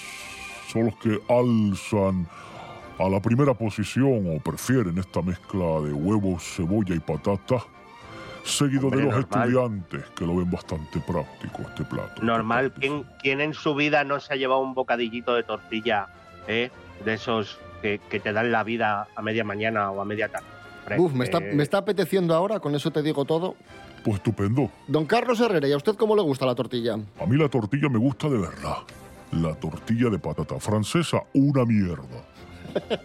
son 0.71 0.85
los 0.85 0.95
que 0.97 1.19
alzan 1.27 2.27
a 2.99 3.09
la 3.09 3.21
primera 3.21 3.53
posición 3.53 4.35
o 4.35 4.39
prefieren 4.39 4.97
esta 4.97 5.21
mezcla 5.21 5.81
de 5.81 5.93
huevos, 5.93 6.43
cebolla 6.43 6.95
y 6.95 6.99
patata, 6.99 7.63
seguido 8.43 8.87
Hombre, 8.87 8.99
de 9.01 9.05
los 9.05 9.15
normal. 9.15 9.47
estudiantes 9.49 10.05
que 10.15 10.25
lo 10.25 10.35
ven 10.37 10.49
bastante 10.49 10.99
práctico 10.99 11.61
este 11.61 11.83
plato. 11.83 12.21
Normal, 12.23 12.73
¿quién, 12.73 13.05
quién 13.21 13.41
en 13.41 13.53
su 13.53 13.75
vida 13.75 14.03
no 14.03 14.19
se 14.19 14.33
ha 14.33 14.37
llevado 14.37 14.61
un 14.61 14.73
bocadillito 14.73 15.35
de 15.35 15.43
tortilla 15.43 16.07
eh, 16.47 16.71
de 17.05 17.13
esos 17.13 17.59
que, 17.81 17.99
que 18.09 18.19
te 18.19 18.33
dan 18.33 18.51
la 18.51 18.63
vida 18.63 19.07
a 19.15 19.21
media 19.21 19.43
mañana 19.43 19.91
o 19.91 20.01
a 20.01 20.05
media 20.05 20.29
tarde? 20.29 20.47
Uf, 20.97 21.13
me 21.13 21.25
está, 21.25 21.39
eh, 21.39 21.51
me 21.53 21.63
está 21.63 21.79
apeteciendo 21.79 22.33
ahora, 22.33 22.59
con 22.59 22.73
eso 22.73 22.89
te 22.91 23.03
digo 23.03 23.25
todo. 23.25 23.55
Pues 24.03 24.17
estupendo. 24.17 24.71
Don 24.87 25.05
Carlos 25.05 25.39
Herrera, 25.41 25.67
¿y 25.67 25.73
a 25.73 25.77
usted 25.77 25.95
cómo 25.95 26.15
le 26.15 26.21
gusta 26.21 26.45
la 26.45 26.55
tortilla? 26.55 26.93
A 26.93 27.25
mí 27.25 27.37
la 27.37 27.49
tortilla 27.49 27.89
me 27.89 27.97
gusta 27.99 28.29
de 28.29 28.37
verdad. 28.37 28.77
La 29.33 29.53
tortilla 29.55 30.09
de 30.09 30.17
patata 30.17 30.57
francesa, 30.59 31.23
una 31.33 31.65
mierda. 31.65 32.23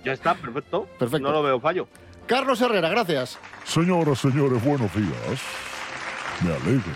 Ya 0.04 0.12
está, 0.12 0.34
perfecto. 0.34 0.86
Perfecto. 0.98 1.28
No 1.28 1.32
lo 1.32 1.42
veo 1.42 1.60
fallo. 1.60 1.88
Carlos 2.26 2.60
Herrera, 2.60 2.88
gracias. 2.88 3.38
Señoras, 3.64 4.18
señores, 4.20 4.62
buenos 4.64 4.94
días. 4.94 5.40
Me 6.40 6.54
alegro. 6.54 6.92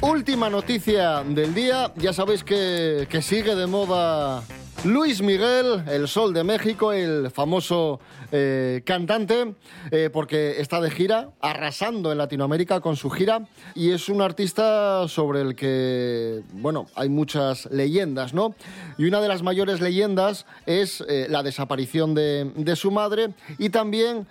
Última 0.00 0.48
noticia 0.50 1.22
del 1.24 1.54
día. 1.54 1.92
Ya 1.96 2.12
sabéis 2.12 2.44
que, 2.44 3.06
que 3.10 3.22
sigue 3.22 3.54
de 3.54 3.66
moda 3.66 4.42
Luis 4.84 5.22
Miguel, 5.22 5.82
el 5.88 6.06
Sol 6.06 6.32
de 6.32 6.44
México, 6.44 6.92
el 6.92 7.32
famoso 7.32 7.98
eh, 8.30 8.82
cantante, 8.84 9.54
eh, 9.90 10.08
porque 10.12 10.60
está 10.60 10.80
de 10.80 10.88
gira, 10.92 11.30
arrasando 11.40 12.12
en 12.12 12.18
Latinoamérica 12.18 12.80
con 12.80 12.94
su 12.94 13.10
gira, 13.10 13.48
y 13.74 13.90
es 13.90 14.08
un 14.08 14.22
artista 14.22 15.08
sobre 15.08 15.40
el 15.40 15.56
que, 15.56 16.42
bueno, 16.52 16.86
hay 16.94 17.08
muchas 17.08 17.66
leyendas, 17.72 18.34
¿no? 18.34 18.54
Y 18.98 19.06
una 19.06 19.20
de 19.20 19.26
las 19.26 19.42
mayores 19.42 19.80
leyendas 19.80 20.46
es 20.64 21.04
eh, 21.08 21.26
la 21.28 21.42
desaparición 21.42 22.14
de, 22.14 22.52
de 22.54 22.76
su 22.76 22.92
madre 22.92 23.30
y 23.58 23.70
también 23.70 24.28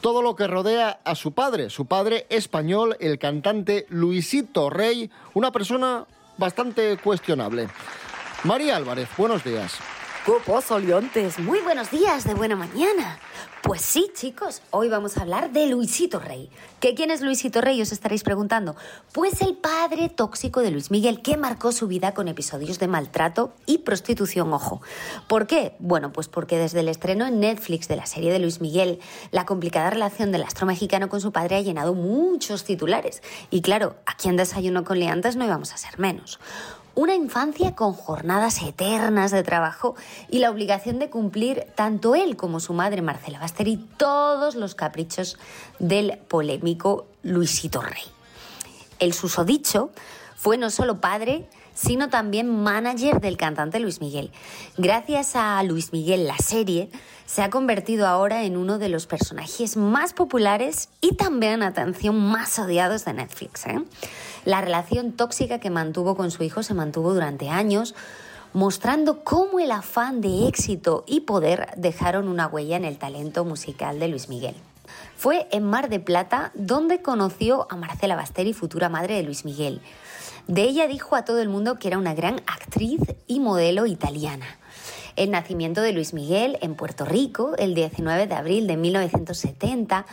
todo 0.00 0.22
lo 0.22 0.34
que 0.34 0.46
rodea 0.46 1.00
a 1.04 1.14
su 1.14 1.32
padre, 1.32 1.68
su 1.68 1.84
padre 1.84 2.26
español, 2.30 2.96
el 3.00 3.18
cantante 3.18 3.84
Luisito 3.90 4.70
Rey, 4.70 5.10
una 5.34 5.52
persona 5.52 6.06
bastante 6.38 6.96
cuestionable. 6.96 7.68
María 8.42 8.76
Álvarez, 8.76 9.10
buenos 9.18 9.44
días. 9.44 9.74
Copos 10.24 10.70
olientes, 10.70 11.38
muy 11.38 11.60
buenos 11.60 11.90
días 11.90 12.24
de 12.24 12.32
buena 12.32 12.56
mañana. 12.56 13.18
Pues 13.62 13.82
sí, 13.82 14.10
chicos, 14.14 14.62
hoy 14.70 14.88
vamos 14.88 15.18
a 15.18 15.22
hablar 15.22 15.50
de 15.50 15.66
Luisito 15.66 16.18
Rey. 16.18 16.48
¿Qué 16.80 16.94
quién 16.94 17.10
es 17.10 17.20
Luisito 17.20 17.60
Rey? 17.60 17.82
Os 17.82 17.92
estaréis 17.92 18.22
preguntando. 18.22 18.76
Pues 19.12 19.42
el 19.42 19.56
padre 19.56 20.08
tóxico 20.08 20.60
de 20.60 20.70
Luis 20.70 20.90
Miguel, 20.90 21.20
que 21.20 21.36
marcó 21.36 21.70
su 21.70 21.86
vida 21.86 22.14
con 22.14 22.28
episodios 22.28 22.78
de 22.78 22.88
maltrato 22.88 23.52
y 23.66 23.78
prostitución, 23.78 24.50
ojo. 24.54 24.80
¿Por 25.28 25.46
qué? 25.46 25.74
Bueno, 25.78 26.10
pues 26.10 26.28
porque 26.28 26.56
desde 26.56 26.80
el 26.80 26.88
estreno 26.88 27.26
en 27.26 27.40
Netflix 27.40 27.88
de 27.88 27.96
la 27.96 28.06
serie 28.06 28.32
de 28.32 28.38
Luis 28.38 28.62
Miguel, 28.62 29.00
la 29.32 29.44
complicada 29.44 29.90
relación 29.90 30.32
del 30.32 30.44
astro 30.44 30.66
mexicano 30.66 31.10
con 31.10 31.20
su 31.20 31.30
padre 31.30 31.56
ha 31.56 31.60
llenado 31.60 31.92
muchos 31.92 32.64
titulares. 32.64 33.22
Y 33.50 33.60
claro, 33.60 33.96
aquí 34.06 34.30
en 34.30 34.36
Desayuno 34.36 34.84
con 34.84 34.98
Leantas 34.98 35.36
no 35.36 35.44
íbamos 35.44 35.74
a 35.74 35.76
ser 35.76 35.98
menos. 35.98 36.40
Una 37.00 37.14
infancia 37.14 37.74
con 37.74 37.94
jornadas 37.94 38.60
eternas 38.60 39.30
de 39.30 39.42
trabajo 39.42 39.96
y 40.28 40.40
la 40.40 40.50
obligación 40.50 40.98
de 40.98 41.08
cumplir 41.08 41.66
tanto 41.74 42.14
él 42.14 42.36
como 42.36 42.60
su 42.60 42.74
madre 42.74 43.00
Marcela 43.00 43.38
Basteri 43.38 43.78
todos 43.96 44.54
los 44.54 44.74
caprichos 44.74 45.38
del 45.78 46.18
polémico 46.28 47.06
Luisito 47.22 47.80
Rey. 47.80 48.02
El 48.98 49.14
susodicho 49.14 49.92
fue 50.36 50.58
no 50.58 50.68
solo 50.68 51.00
padre, 51.00 51.48
sino 51.74 52.08
también 52.08 52.62
manager 52.62 53.20
del 53.20 53.36
cantante 53.36 53.80
Luis 53.80 54.00
Miguel. 54.00 54.30
Gracias 54.76 55.36
a 55.36 55.62
Luis 55.62 55.92
Miguel, 55.92 56.26
la 56.26 56.38
serie 56.38 56.90
se 57.30 57.42
ha 57.42 57.50
convertido 57.50 58.08
ahora 58.08 58.42
en 58.42 58.56
uno 58.56 58.78
de 58.78 58.88
los 58.88 59.06
personajes 59.06 59.76
más 59.76 60.12
populares 60.14 60.88
y 61.00 61.14
también, 61.14 61.62
atención, 61.62 62.18
más 62.18 62.58
odiados 62.58 63.04
de 63.04 63.12
Netflix. 63.12 63.66
¿eh? 63.66 63.84
La 64.44 64.60
relación 64.60 65.12
tóxica 65.12 65.60
que 65.60 65.70
mantuvo 65.70 66.16
con 66.16 66.32
su 66.32 66.42
hijo 66.42 66.64
se 66.64 66.74
mantuvo 66.74 67.14
durante 67.14 67.48
años, 67.48 67.94
mostrando 68.52 69.22
cómo 69.22 69.60
el 69.60 69.70
afán 69.70 70.20
de 70.20 70.48
éxito 70.48 71.04
y 71.06 71.20
poder 71.20 71.68
dejaron 71.76 72.26
una 72.26 72.48
huella 72.48 72.76
en 72.76 72.84
el 72.84 72.98
talento 72.98 73.44
musical 73.44 74.00
de 74.00 74.08
Luis 74.08 74.28
Miguel. 74.28 74.56
Fue 75.16 75.46
en 75.52 75.62
Mar 75.62 75.88
de 75.88 76.00
Plata 76.00 76.50
donde 76.54 77.00
conoció 77.00 77.68
a 77.70 77.76
Marcela 77.76 78.16
Basteri, 78.16 78.54
futura 78.54 78.88
madre 78.88 79.14
de 79.14 79.22
Luis 79.22 79.44
Miguel. 79.44 79.80
De 80.50 80.64
ella 80.64 80.88
dijo 80.88 81.14
a 81.14 81.24
todo 81.24 81.40
el 81.40 81.48
mundo 81.48 81.78
que 81.78 81.86
era 81.86 81.96
una 81.96 82.12
gran 82.12 82.42
actriz 82.48 82.98
y 83.28 83.38
modelo 83.38 83.86
italiana. 83.86 84.58
El 85.14 85.30
nacimiento 85.30 85.80
de 85.80 85.92
Luis 85.92 86.12
Miguel 86.12 86.58
en 86.60 86.74
Puerto 86.74 87.04
Rico, 87.04 87.54
el 87.56 87.72
19 87.76 88.26
de 88.26 88.34
abril 88.34 88.66
de 88.66 88.76
1970, 88.76 90.06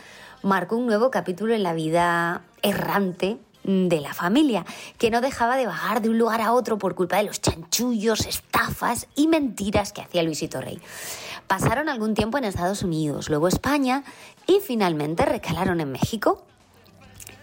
marcó 0.44 0.76
un 0.76 0.86
nuevo 0.86 1.10
capítulo 1.10 1.54
en 1.54 1.64
la 1.64 1.72
vida 1.72 2.42
errante 2.62 3.38
de 3.64 4.00
la 4.00 4.14
familia, 4.14 4.64
que 4.96 5.10
no 5.10 5.20
dejaba 5.20 5.56
de 5.56 5.66
vagar 5.66 6.02
de 6.02 6.10
un 6.10 6.18
lugar 6.18 6.40
a 6.40 6.52
otro 6.52 6.78
por 6.78 6.94
culpa 6.94 7.16
de 7.16 7.24
los 7.24 7.40
chanchullos, 7.40 8.24
estafas 8.24 9.08
y 9.16 9.26
mentiras 9.26 9.92
que 9.92 10.02
hacía 10.02 10.22
Luisito 10.22 10.60
Rey. 10.60 10.80
Pasaron 11.48 11.88
algún 11.88 12.14
tiempo 12.14 12.38
en 12.38 12.44
Estados 12.44 12.84
Unidos, 12.84 13.28
luego 13.28 13.48
España 13.48 14.04
y 14.46 14.60
finalmente 14.60 15.24
recalaron 15.24 15.80
en 15.80 15.90
México. 15.90 16.44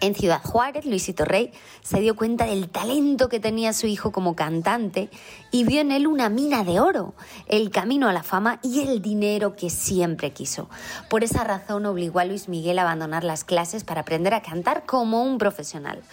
En 0.05 0.13
Ciudad 0.13 0.43
Juárez, 0.43 0.85
Luisito 0.85 1.25
Rey 1.25 1.51
se 1.81 1.99
dio 1.99 2.15
cuenta 2.15 2.45
del 2.45 2.69
talento 2.69 3.27
que 3.27 3.39
tenía 3.39 3.73
su 3.73 3.87
hijo 3.87 4.11
como 4.11 4.35
cantante 4.35 5.09
y 5.49 5.63
vio 5.63 5.81
en 5.81 5.91
él 5.91 6.05
una 6.05 6.29
mina 6.29 6.63
de 6.63 6.79
oro, 6.79 7.15
el 7.47 7.71
camino 7.71 8.07
a 8.07 8.13
la 8.13 8.21
fama 8.21 8.59
y 8.61 8.81
el 8.81 9.01
dinero 9.01 9.55
que 9.55 9.71
siempre 9.71 10.29
quiso. 10.29 10.69
Por 11.09 11.23
esa 11.23 11.43
razón 11.43 11.87
obligó 11.87 12.19
a 12.19 12.25
Luis 12.25 12.49
Miguel 12.49 12.77
a 12.77 12.83
abandonar 12.83 13.23
las 13.23 13.43
clases 13.43 13.83
para 13.83 14.01
aprender 14.01 14.35
a 14.35 14.43
cantar 14.43 14.85
como 14.85 15.23
un 15.23 15.39
profesional. 15.39 16.03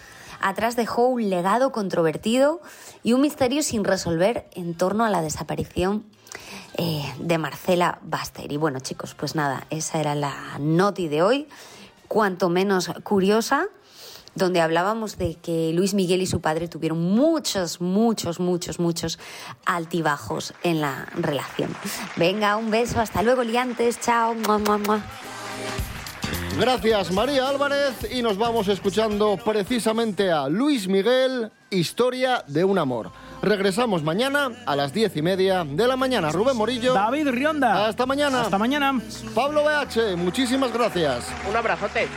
Atrás 0.41 0.75
dejó 0.75 1.05
un 1.05 1.29
legado 1.29 1.71
controvertido 1.71 2.61
y 3.03 3.13
un 3.13 3.21
misterio 3.21 3.61
sin 3.61 3.83
resolver 3.83 4.47
en 4.55 4.73
torno 4.73 5.05
a 5.05 5.11
la 5.11 5.21
desaparición 5.21 6.03
eh, 6.79 7.13
de 7.19 7.37
Marcela 7.37 7.99
Baster. 8.01 8.51
Y 8.51 8.57
bueno 8.57 8.79
chicos, 8.79 9.13
pues 9.13 9.35
nada, 9.35 9.67
esa 9.69 9.99
era 9.99 10.15
la 10.15 10.33
noti 10.57 11.09
de 11.09 11.21
hoy 11.21 11.47
cuanto 12.13 12.47
menos 12.47 12.91
curiosa, 13.03 13.65
donde 14.35 14.61
hablábamos 14.61 15.17
de 15.17 15.35
que 15.35 15.71
Luis 15.73 15.93
Miguel 15.93 16.21
y 16.21 16.25
su 16.25 16.41
padre 16.41 16.67
tuvieron 16.67 17.01
muchos, 17.01 17.81
muchos, 17.81 18.39
muchos, 18.39 18.79
muchos 18.79 19.19
altibajos 19.65 20.53
en 20.63 20.81
la 20.81 21.07
relación. 21.15 21.75
Venga, 22.15 22.57
un 22.57 22.71
beso, 22.71 22.99
hasta 22.99 23.21
luego, 23.21 23.43
liantes, 23.43 23.99
chao. 23.99 24.33
Mua, 24.35 24.57
mua, 24.57 24.77
mua. 24.77 25.01
Gracias 26.59 27.11
María 27.11 27.49
Álvarez 27.49 28.11
y 28.11 28.21
nos 28.21 28.37
vamos 28.37 28.67
escuchando 28.67 29.39
precisamente 29.43 30.31
a 30.31 30.47
Luis 30.47 30.87
Miguel, 30.87 31.51
Historia 31.71 32.43
de 32.47 32.63
un 32.63 32.77
Amor. 32.77 33.11
Regresamos 33.41 34.03
mañana 34.03 34.51
a 34.65 34.75
las 34.75 34.93
diez 34.93 35.17
y 35.17 35.21
media 35.21 35.65
de 35.65 35.87
la 35.87 35.97
mañana. 35.97 36.31
Rubén 36.31 36.55
Morillo. 36.55 36.93
David 36.93 37.27
Rionda. 37.29 37.87
Hasta 37.87 38.05
mañana. 38.05 38.41
Hasta 38.41 38.57
mañana. 38.57 39.01
Pablo 39.33 39.63
BH, 39.63 40.15
muchísimas 40.15 40.71
gracias. 40.71 41.25
Un 41.49 41.55
abrazote. 41.55 42.07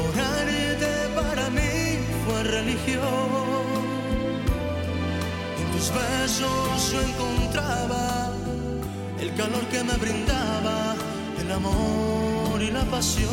Adorarte 0.00 1.08
para 1.14 1.50
mí 1.50 1.98
fue 2.24 2.42
religión. 2.44 3.04
En 5.60 5.72
tus 5.72 5.92
besos 5.92 6.92
yo 6.92 7.00
encontraba 7.02 8.32
el 9.20 9.34
calor 9.34 9.64
que 9.66 9.84
me 9.84 9.96
brindaba 9.96 10.94
el 11.40 11.50
amor 11.52 12.62
y 12.62 12.70
la 12.70 12.84
pasión. 12.84 13.30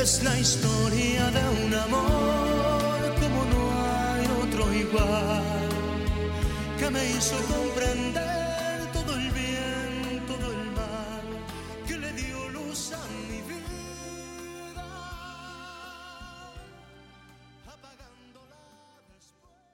Es 0.00 0.22
la 0.24 0.38
historia 0.38 1.30
de 1.30 1.64
un 1.64 1.74
amor 1.74 3.14
como 3.20 3.44
no 3.52 3.62
hay 3.84 4.26
otro 4.42 4.74
igual 4.74 5.42
que 6.78 6.90
me 6.90 7.10
hizo 7.10 7.36
comprender 7.46 8.41